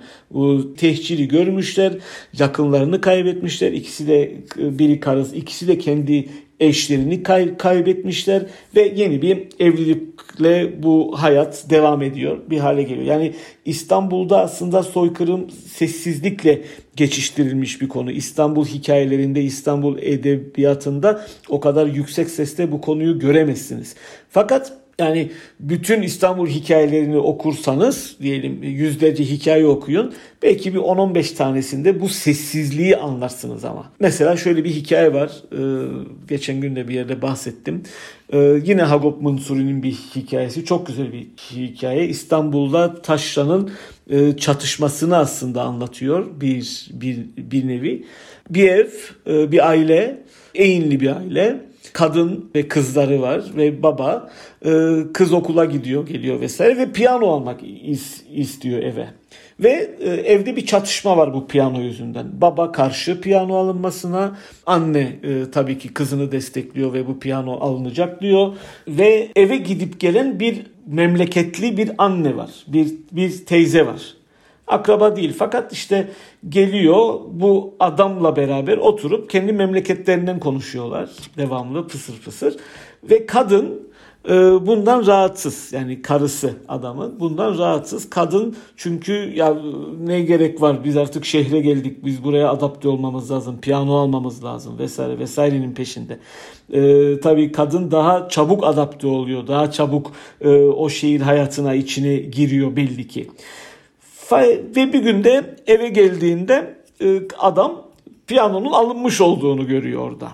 tehciri 0.76 1.28
görmüşler. 1.28 1.92
Yakınlarını 2.38 3.00
kaybetmişler. 3.00 3.72
İkisi 3.72 4.08
de 4.08 4.36
biri 4.56 5.00
karısı, 5.00 5.36
ikisi 5.36 5.68
de 5.68 5.78
kendi 5.78 6.28
eşlerini 6.64 7.22
kay- 7.22 7.56
kaybetmişler 7.56 8.42
ve 8.76 8.92
yeni 8.96 9.22
bir 9.22 9.38
evlilikle 9.60 10.82
bu 10.82 11.14
hayat 11.22 11.64
devam 11.70 12.02
ediyor 12.02 12.38
bir 12.50 12.58
hale 12.58 12.82
geliyor. 12.82 13.06
Yani 13.06 13.32
İstanbul'da 13.64 14.40
aslında 14.40 14.82
soykırım 14.82 15.50
sessizlikle 15.50 16.62
geçiştirilmiş 16.96 17.80
bir 17.80 17.88
konu. 17.88 18.10
İstanbul 18.10 18.64
hikayelerinde, 18.64 19.42
İstanbul 19.42 19.98
edebiyatında 19.98 21.26
o 21.48 21.60
kadar 21.60 21.86
yüksek 21.86 22.30
sesle 22.30 22.72
bu 22.72 22.80
konuyu 22.80 23.18
göremezsiniz. 23.18 23.94
Fakat 24.30 24.83
Yani 24.98 25.30
bütün 25.60 26.02
İstanbul 26.02 26.48
hikayelerini 26.48 27.18
okursanız 27.18 28.16
diyelim 28.22 28.62
yüzlerce 28.62 29.24
hikaye 29.24 29.66
okuyun. 29.66 30.14
Belki 30.42 30.74
bir 30.74 30.78
10-15 30.78 31.34
tanesinde 31.34 32.00
bu 32.00 32.08
sessizliği 32.08 32.96
anlarsınız 32.96 33.64
ama. 33.64 33.92
Mesela 34.00 34.36
şöyle 34.36 34.64
bir 34.64 34.70
hikaye 34.70 35.14
var. 35.14 35.30
Ee, 35.52 35.86
geçen 36.28 36.60
gün 36.60 36.76
de 36.76 36.88
bir 36.88 36.94
yerde 36.94 37.22
bahsettim. 37.22 37.82
Ee, 38.32 38.60
yine 38.64 38.82
Hagop 38.82 39.22
Mansuri'nin 39.22 39.82
bir 39.82 39.92
hikayesi. 39.92 40.64
Çok 40.64 40.86
güzel 40.86 41.12
bir 41.12 41.26
hikaye. 41.50 42.08
İstanbul'da 42.08 43.02
taşranın 43.02 43.70
e, 44.10 44.36
çatışmasını 44.36 45.16
aslında 45.16 45.62
anlatıyor 45.62 46.26
bir, 46.40 46.88
bir, 46.92 47.18
bir 47.36 47.68
nevi. 47.68 48.06
Bir 48.50 48.68
ev, 48.68 48.88
e, 49.26 49.52
bir 49.52 49.68
aile, 49.68 50.24
Eğinli 50.54 51.00
bir 51.00 51.16
aile 51.16 51.60
kadın 51.92 52.50
ve 52.54 52.68
kızları 52.68 53.22
var 53.22 53.42
ve 53.56 53.82
baba 53.82 54.30
e, 54.66 54.70
kız 55.12 55.32
okula 55.32 55.64
gidiyor 55.64 56.06
geliyor 56.06 56.40
vesaire 56.40 56.78
ve 56.78 56.92
piyano 56.92 57.28
almak 57.28 57.60
istiyor 58.34 58.82
eve. 58.82 59.06
Ve 59.60 59.96
e, 60.00 60.10
evde 60.10 60.56
bir 60.56 60.66
çatışma 60.66 61.16
var 61.16 61.34
bu 61.34 61.46
piyano 61.46 61.80
yüzünden. 61.80 62.26
Baba 62.40 62.72
karşı 62.72 63.20
piyano 63.20 63.56
alınmasına, 63.56 64.38
anne 64.66 65.00
e, 65.22 65.50
tabii 65.52 65.78
ki 65.78 65.88
kızını 65.88 66.32
destekliyor 66.32 66.92
ve 66.92 67.06
bu 67.06 67.18
piyano 67.18 67.52
alınacak 67.60 68.20
diyor. 68.22 68.52
Ve 68.88 69.28
eve 69.36 69.56
gidip 69.56 70.00
gelen 70.00 70.40
bir 70.40 70.62
memleketli 70.86 71.76
bir 71.76 71.90
anne 71.98 72.36
var, 72.36 72.50
bir, 72.66 72.88
bir 73.12 73.46
teyze 73.46 73.86
var. 73.86 74.14
Akraba 74.66 75.16
değil. 75.16 75.34
Fakat 75.38 75.72
işte 75.72 76.08
geliyor 76.48 77.20
bu 77.30 77.74
adamla 77.80 78.36
beraber 78.36 78.76
oturup 78.76 79.30
kendi 79.30 79.52
memleketlerinden 79.52 80.40
konuşuyorlar. 80.40 81.10
Devamlı 81.36 81.88
fısır 81.88 82.14
fısır 82.14 82.56
ve 83.10 83.26
kadın 83.26 83.88
e, 84.28 84.32
bundan 84.66 85.06
rahatsız. 85.06 85.72
Yani 85.72 86.02
karısı 86.02 86.54
adamın 86.68 87.20
bundan 87.20 87.58
rahatsız. 87.58 88.10
Kadın 88.10 88.56
çünkü 88.76 89.32
ya 89.34 89.56
ne 90.04 90.20
gerek 90.20 90.62
var? 90.62 90.84
Biz 90.84 90.96
artık 90.96 91.24
şehre 91.24 91.60
geldik. 91.60 92.04
Biz 92.04 92.24
buraya 92.24 92.50
adapte 92.50 92.88
olmamız 92.88 93.30
lazım. 93.30 93.60
Piyano 93.60 93.96
almamız 93.96 94.44
lazım 94.44 94.78
vesaire 94.78 95.18
vesairenin 95.18 95.74
peşinde. 95.74 96.18
E, 96.72 97.20
tabii 97.20 97.52
kadın 97.52 97.90
daha 97.90 98.28
çabuk 98.28 98.64
adapte 98.64 99.06
oluyor. 99.06 99.46
Daha 99.46 99.70
çabuk 99.70 100.12
e, 100.40 100.48
o 100.56 100.88
şehir 100.88 101.20
hayatına 101.20 101.74
içine 101.74 102.16
giriyor 102.16 102.76
belli 102.76 103.08
ki 103.08 103.28
ve 104.32 104.76
bir 104.76 105.02
günde 105.02 105.56
eve 105.66 105.88
geldiğinde 105.88 106.74
e, 107.00 107.20
adam 107.38 107.82
piyanonun 108.26 108.72
alınmış 108.72 109.20
olduğunu 109.20 109.66
görüyor 109.66 110.00
orada. 110.00 110.28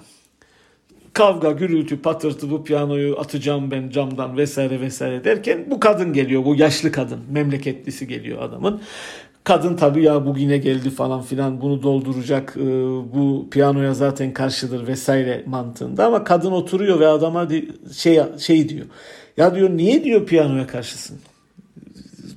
Kavga, 1.12 1.52
gürültü, 1.52 2.02
patırtı 2.02 2.50
bu 2.50 2.64
piyanoyu 2.64 3.18
atacağım 3.18 3.70
ben 3.70 3.90
camdan 3.90 4.36
vesaire 4.36 4.80
vesaire 4.80 5.24
derken 5.24 5.64
bu 5.70 5.80
kadın 5.80 6.12
geliyor. 6.12 6.44
Bu 6.44 6.54
yaşlı 6.54 6.92
kadın. 6.92 7.20
Memleketlisi 7.30 8.08
geliyor 8.08 8.42
adamın. 8.42 8.80
Kadın 9.44 9.76
tabii 9.76 10.02
ya 10.02 10.26
bugüne 10.26 10.58
geldi 10.58 10.90
falan 10.90 11.22
filan 11.22 11.60
bunu 11.60 11.82
dolduracak 11.82 12.56
e, 12.56 12.66
bu 13.14 13.48
piyanoya 13.50 13.94
zaten 13.94 14.32
karşıdır 14.32 14.86
vesaire 14.86 15.44
mantığında 15.46 16.06
ama 16.06 16.24
kadın 16.24 16.52
oturuyor 16.52 17.00
ve 17.00 17.06
adama 17.06 17.48
şey 17.92 18.20
şey 18.38 18.68
diyor. 18.68 18.86
Ya 19.36 19.54
diyor 19.54 19.70
niye 19.70 20.04
diyor 20.04 20.26
piyanoya 20.26 20.66
karşısın? 20.66 21.18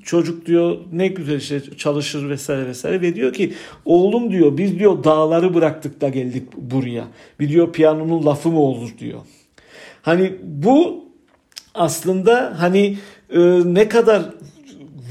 Çocuk 0.05 0.45
diyor 0.45 0.77
ne 0.91 1.07
güzel 1.07 1.37
işte 1.37 1.61
çalışır 1.77 2.29
vesaire 2.29 2.67
vesaire 2.67 3.01
ve 3.01 3.15
diyor 3.15 3.33
ki 3.33 3.53
oğlum 3.85 4.31
diyor 4.31 4.57
biz 4.57 4.79
diyor 4.79 5.03
dağları 5.03 5.53
bıraktık 5.53 6.01
da 6.01 6.09
geldik 6.09 6.43
buraya. 6.57 7.07
Bir 7.39 7.49
diyor 7.49 7.71
piyanonun 7.71 8.25
lafı 8.25 8.49
mı 8.49 8.59
olur 8.59 8.89
diyor. 8.99 9.19
Hani 10.01 10.33
bu 10.43 11.05
aslında 11.73 12.55
hani 12.57 12.97
e, 13.29 13.39
ne 13.65 13.87
kadar 13.89 14.23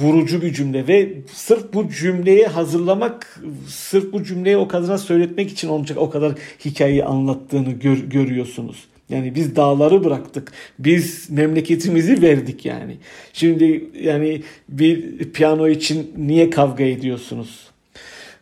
vurucu 0.00 0.42
bir 0.42 0.52
cümle 0.52 0.88
ve 0.88 1.22
sırf 1.32 1.72
bu 1.72 1.88
cümleyi 1.88 2.46
hazırlamak, 2.46 3.40
sırf 3.68 4.12
bu 4.12 4.24
cümleyi 4.24 4.56
o 4.56 4.68
kadına 4.68 4.98
söyletmek 4.98 5.50
için 5.50 5.68
olacak 5.68 5.98
o 5.98 6.10
kadar 6.10 6.32
hikayeyi 6.64 7.04
anlattığını 7.04 7.70
gör, 7.70 7.96
görüyorsunuz. 7.96 8.76
Yani 9.12 9.34
biz 9.34 9.56
dağları 9.56 10.04
bıraktık. 10.04 10.52
Biz 10.78 11.30
memleketimizi 11.30 12.22
verdik 12.22 12.64
yani. 12.64 12.96
Şimdi 13.32 13.84
yani 14.02 14.42
bir 14.68 15.18
piyano 15.32 15.68
için 15.68 16.12
niye 16.16 16.50
kavga 16.50 16.84
ediyorsunuz? 16.84 17.72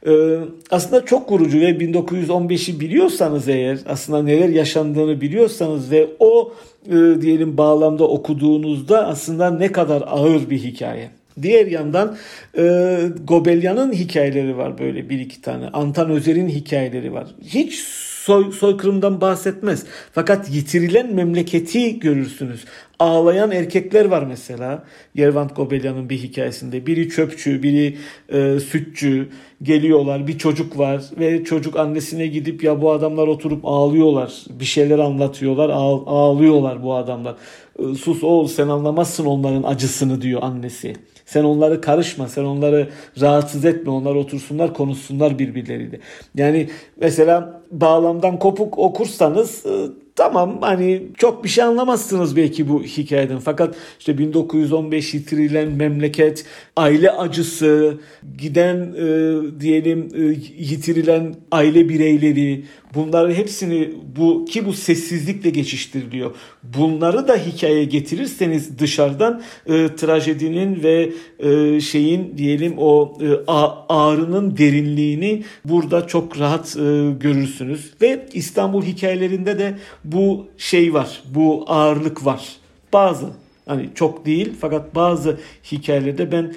Ee, 0.06 0.36
aslında 0.70 1.04
çok 1.04 1.32
vurucu 1.32 1.60
ve 1.60 1.70
1915'i 1.70 2.80
biliyorsanız 2.80 3.48
eğer 3.48 3.78
aslında 3.86 4.22
neler 4.22 4.48
yaşandığını 4.48 5.20
biliyorsanız 5.20 5.90
ve 5.90 6.08
o 6.18 6.52
e, 6.86 6.96
diyelim 7.20 7.56
bağlamda 7.56 8.08
okuduğunuzda 8.08 9.06
aslında 9.06 9.50
ne 9.50 9.72
kadar 9.72 10.02
ağır 10.06 10.50
bir 10.50 10.58
hikaye. 10.58 11.10
Diğer 11.42 11.66
yandan 11.66 12.16
e, 12.58 12.98
Gobelyan'ın 13.24 13.92
hikayeleri 13.92 14.56
var 14.56 14.78
böyle 14.78 15.10
bir 15.10 15.18
iki 15.18 15.42
tane. 15.42 15.68
Antan 15.68 16.10
Özer'in 16.10 16.48
hikayeleri 16.48 17.12
var. 17.12 17.26
Hiç 17.44 17.84
soy, 18.24 18.52
soykırımdan 18.52 19.20
bahsetmez. 19.20 19.84
Fakat 20.12 20.50
yitirilen 20.50 21.14
memleketi 21.14 21.98
görürsünüz. 22.00 22.64
Ağlayan 23.00 23.50
erkekler 23.50 24.04
var 24.04 24.22
mesela. 24.22 24.84
Yervant 25.14 25.56
Gobelyan'ın 25.56 26.10
bir 26.10 26.18
hikayesinde. 26.18 26.86
Biri 26.86 27.08
çöpçü, 27.08 27.62
biri 27.62 27.96
e, 28.28 28.60
sütçü. 28.60 29.28
Geliyorlar 29.62 30.26
bir 30.26 30.38
çocuk 30.38 30.78
var 30.78 31.02
ve 31.18 31.44
çocuk 31.44 31.76
annesine 31.76 32.26
gidip 32.26 32.64
ya 32.64 32.82
bu 32.82 32.90
adamlar 32.90 33.26
oturup 33.28 33.60
ağlıyorlar. 33.64 34.44
Bir 34.50 34.64
şeyler 34.64 34.98
anlatıyorlar 34.98 35.68
ağ, 35.68 36.06
ağlıyorlar 36.06 36.82
bu 36.82 36.94
adamlar. 36.94 37.34
E, 37.78 37.94
sus 37.94 38.24
oğul 38.24 38.46
sen 38.46 38.68
anlamazsın 38.68 39.24
onların 39.24 39.62
acısını 39.62 40.22
diyor 40.22 40.42
annesi. 40.42 40.96
Sen 41.26 41.44
onları 41.44 41.80
karışma, 41.80 42.28
sen 42.28 42.44
onları 42.44 42.88
rahatsız 43.20 43.64
etme, 43.64 43.90
onlar 43.90 44.14
otursunlar, 44.14 44.74
konuşsunlar 44.74 45.38
birbirleriyle. 45.38 46.00
Yani 46.34 46.68
mesela 46.96 47.62
bağlamdan 47.70 48.38
kopuk 48.38 48.78
okursanız 48.78 49.66
e, 49.66 49.70
tamam 50.16 50.58
hani 50.60 51.02
çok 51.18 51.44
bir 51.44 51.48
şey 51.48 51.64
anlamazsınız 51.64 52.36
belki 52.36 52.68
bu 52.68 52.82
hikayeden. 52.82 53.38
Fakat 53.38 53.74
işte 53.98 54.18
1915 54.18 55.14
yitirilen 55.14 55.68
memleket, 55.68 56.44
aile 56.76 57.10
acısı, 57.10 58.00
giden 58.38 58.76
e, 58.76 59.60
diyelim 59.60 60.08
e, 60.14 60.22
yitirilen 60.58 61.34
aile 61.52 61.88
bireyleri, 61.88 62.64
bunları 62.94 63.34
hepsini 63.34 63.90
bu 64.16 64.44
ki 64.44 64.66
bu 64.66 64.72
sessizlikle 64.72 65.50
geçiştiriliyor. 65.50 66.34
Bunları 66.62 67.28
da 67.28 67.36
hikaye 67.36 67.84
getirirseniz 67.84 68.78
dışarıdan 68.78 69.42
e, 69.66 69.88
trajedinin 69.96 70.82
ve 70.82 71.12
e, 71.38 71.80
şeyin 71.80 72.38
diyelim 72.38 72.74
o 72.78 73.18
e, 73.20 73.50
ağrının 73.88 74.56
derinliğini 74.56 75.44
burada 75.64 76.06
çok 76.06 76.38
rahat 76.38 76.76
e, 76.76 77.10
görürsünüz. 77.20 77.90
Ve 78.02 78.26
İstanbul 78.32 78.82
hikayelerinde 78.82 79.58
de 79.58 79.78
bu 80.04 80.46
şey 80.58 80.94
var, 80.94 81.22
bu 81.34 81.64
ağırlık 81.66 82.26
var. 82.26 82.56
Bazı 82.92 83.26
Hani 83.66 83.88
çok 83.94 84.26
değil 84.26 84.52
fakat 84.60 84.94
bazı 84.94 85.40
hikayelerde 85.72 86.32
ben 86.32 86.54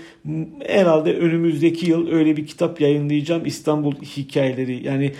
herhalde 0.65 1.13
önümüzdeki 1.13 1.89
yıl 1.89 2.11
öyle 2.11 2.37
bir 2.37 2.47
kitap 2.47 2.81
yayınlayacağım. 2.81 3.45
İstanbul 3.45 3.95
hikayeleri 3.95 4.87
yani 4.87 5.11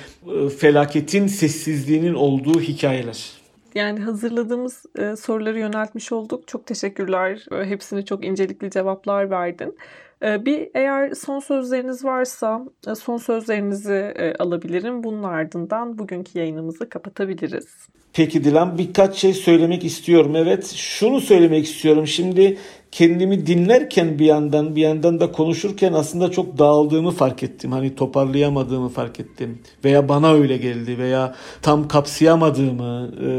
e, 0.45 0.49
felaketin 0.49 1.27
sessizliğinin 1.27 2.13
olduğu 2.13 2.61
hikayeler. 2.61 3.42
Yani 3.75 3.99
hazırladığımız 3.99 4.85
e, 4.97 5.15
soruları 5.15 5.59
yöneltmiş 5.59 6.11
olduk. 6.11 6.47
Çok 6.47 6.65
teşekkürler. 6.65 7.45
E, 7.51 7.65
hepsine 7.65 8.05
çok 8.05 8.25
incelikli 8.25 8.71
cevaplar 8.71 9.29
verdin. 9.29 9.77
E, 10.23 10.45
bir 10.45 10.69
eğer 10.73 11.11
son 11.11 11.39
sözleriniz 11.39 12.05
varsa 12.05 12.65
e, 12.87 12.95
son 12.95 13.17
sözlerinizi 13.17 14.13
e, 14.15 14.35
alabilirim. 14.35 15.03
Bunun 15.03 15.23
ardından 15.23 15.97
bugünkü 15.97 16.39
yayınımızı 16.39 16.89
kapatabiliriz. 16.89 17.67
Peki 18.13 18.43
Dilan 18.43 18.77
birkaç 18.77 19.15
şey 19.15 19.33
söylemek 19.33 19.83
istiyorum. 19.83 20.35
Evet 20.35 20.73
şunu 20.75 21.21
söylemek 21.21 21.65
istiyorum. 21.65 22.07
Şimdi 22.07 22.57
kendimi 22.93 23.47
dinlerken 23.47 24.19
bir 24.19 24.25
yandan 24.25 24.75
bir 24.75 24.81
yandan 24.81 25.19
da 25.19 25.31
konuşurken 25.31 25.93
aslında 25.93 26.31
çok 26.31 26.57
dağıldığımı 26.57 27.11
fark 27.11 27.43
ettim. 27.43 27.71
Hani 27.71 27.95
toparlayamadığımı 27.95 28.89
fark 28.89 29.19
ettim. 29.19 29.59
Veya 29.83 30.09
bana 30.09 30.33
öyle 30.33 30.57
geldi 30.57 30.97
veya 30.97 31.35
tam 31.61 31.87
kapsayamadığımı 31.87 33.11
e, 33.25 33.29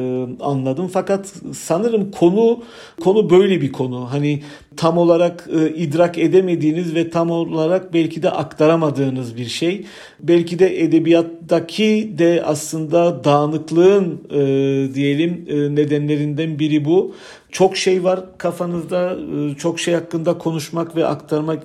anladım. 0.44 0.90
Fakat 0.92 1.32
sanırım 1.54 2.10
konu 2.10 2.62
konu 3.00 3.30
böyle 3.30 3.60
bir 3.60 3.72
konu. 3.72 4.12
Hani 4.12 4.42
tam 4.76 4.98
olarak 4.98 5.48
e, 5.60 5.74
idrak 5.74 6.18
edemediğiniz 6.18 6.94
ve 6.94 7.10
tam 7.10 7.30
olarak 7.30 7.92
belki 7.94 8.22
de 8.22 8.30
aktaramadığınız 8.30 9.36
bir 9.36 9.46
şey. 9.46 9.84
Belki 10.20 10.58
de 10.58 10.82
edebiyattaki 10.82 12.14
de 12.18 12.42
aslında 12.46 13.24
dağınıklığın 13.24 14.20
e, 14.30 14.94
diyelim 14.94 15.46
e, 15.48 15.54
nedenlerinden 15.54 16.58
biri 16.58 16.84
bu 16.84 17.14
çok 17.54 17.76
şey 17.76 18.04
var 18.04 18.20
kafanızda. 18.38 19.16
E, 19.36 19.54
çok 19.54 19.80
şey 19.80 19.94
hakkında 19.94 20.38
konuşmak 20.38 20.96
ve 20.96 21.06
aktarmak 21.06 21.62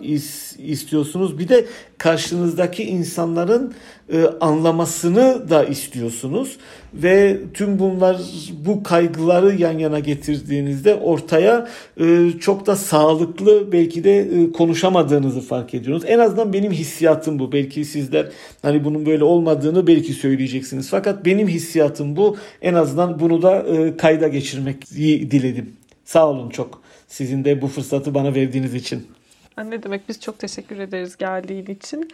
istiyorsunuz. 0.57 1.39
Bir 1.39 1.47
de 1.47 1.65
karşınızdaki 1.97 2.83
insanların 2.83 3.73
e, 4.13 4.23
anlamasını 4.41 5.49
da 5.49 5.63
istiyorsunuz 5.63 6.57
ve 6.93 7.39
tüm 7.53 7.79
bunlar 7.79 8.17
bu 8.65 8.83
kaygıları 8.83 9.55
yan 9.55 9.77
yana 9.77 9.99
getirdiğinizde 9.99 10.95
ortaya 10.95 11.67
e, 11.99 12.31
çok 12.39 12.65
da 12.65 12.75
sağlıklı 12.75 13.71
belki 13.71 14.03
de 14.03 14.29
konuşamadığınızı 14.57 15.41
fark 15.41 15.73
ediyorsunuz. 15.73 16.11
En 16.11 16.19
azından 16.19 16.53
benim 16.53 16.71
hissiyatım 16.71 17.39
bu. 17.39 17.51
Belki 17.51 17.85
sizler 17.85 18.27
hani 18.61 18.83
bunun 18.83 19.05
böyle 19.05 19.23
olmadığını 19.23 19.87
belki 19.87 20.13
söyleyeceksiniz. 20.13 20.89
Fakat 20.89 21.25
benim 21.25 21.47
hissiyatım 21.47 22.15
bu. 22.15 22.37
En 22.61 22.73
azından 22.73 23.19
bunu 23.19 23.41
da 23.41 23.65
kayda 23.97 24.27
geçirmek 24.27 24.91
diledim. 25.31 25.78
Sağ 26.09 26.29
olun 26.29 26.49
çok. 26.49 26.81
Sizin 27.07 27.45
de 27.45 27.61
bu 27.61 27.67
fırsatı 27.67 28.13
bana 28.13 28.35
verdiğiniz 28.35 28.75
için. 28.75 29.07
Ne 29.57 29.83
demek 29.83 30.09
biz 30.09 30.21
çok 30.21 30.39
teşekkür 30.39 30.79
ederiz 30.79 31.17
geldiğin 31.17 31.65
için. 31.65 32.11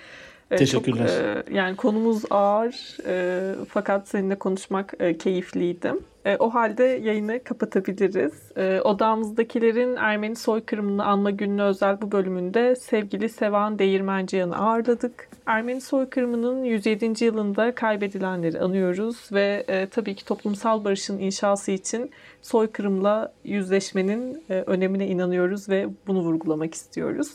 Ee, 0.52 0.56
Teşekkürler. 0.56 1.08
Çok, 1.08 1.52
e, 1.52 1.56
yani 1.58 1.76
konumuz 1.76 2.24
ağır 2.30 2.98
e, 3.08 3.56
fakat 3.70 4.08
seninle 4.08 4.36
konuşmak 4.36 4.94
e, 5.00 5.18
keyifliydi. 5.18 5.94
E, 6.26 6.38
o 6.38 6.50
halde 6.50 6.84
yayını 6.84 7.44
kapatabiliriz. 7.44 8.34
E, 8.58 8.82
odamızdakilerin 8.82 9.96
Ermeni 9.96 10.36
soykırımını 10.36 11.06
anma 11.06 11.32
gününe 11.32 11.64
özel 11.64 12.02
bu 12.02 12.12
bölümünde 12.12 12.76
sevgili 12.76 13.30
Sevan 13.30 13.80
Değirmenciyan'ı 13.80 14.58
ağırladık. 14.58 15.30
Ermeni 15.46 15.82
soykırımının 15.82 16.64
107. 16.64 17.26
yılında 17.26 17.76
kaybedilenleri 17.76 18.60
anıyoruz 18.60 19.30
ve 19.32 19.66
e, 19.68 19.88
tabii 19.90 20.16
ki 20.16 20.26
toplumsal 20.26 20.84
barışın 20.84 21.20
inşası 21.20 21.72
için 21.72 22.12
soykırımla 22.42 23.34
yüzleşmenin 23.44 24.44
e, 24.50 24.54
önemine 24.54 25.08
inanıyoruz 25.08 25.70
ve 25.70 25.88
bunu 26.08 26.22
vurgulamak 26.22 26.74
istiyoruz. 26.74 27.30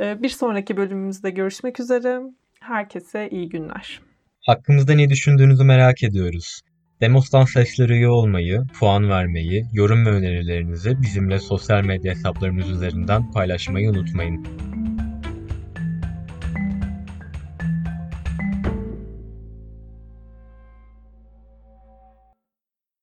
E, 0.00 0.22
bir 0.22 0.28
sonraki 0.28 0.76
bölümümüzde 0.76 1.30
görüşmek 1.30 1.80
üzere. 1.80 2.20
Herkese 2.60 3.28
iyi 3.30 3.48
günler. 3.48 4.00
Hakkımızda 4.46 4.92
ne 4.92 5.10
düşündüğünüzü 5.10 5.64
merak 5.64 6.02
ediyoruz. 6.02 6.60
Demos'tan 7.00 7.44
seslere 7.44 7.92
üye 7.92 8.08
olmayı, 8.08 8.62
puan 8.78 9.08
vermeyi, 9.08 9.66
yorum 9.72 10.06
ve 10.06 10.10
önerilerinizi 10.10 11.02
bizimle 11.02 11.38
sosyal 11.38 11.84
medya 11.84 12.14
hesaplarımız 12.14 12.70
üzerinden 12.70 13.32
paylaşmayı 13.32 13.90
unutmayın. 13.90 14.46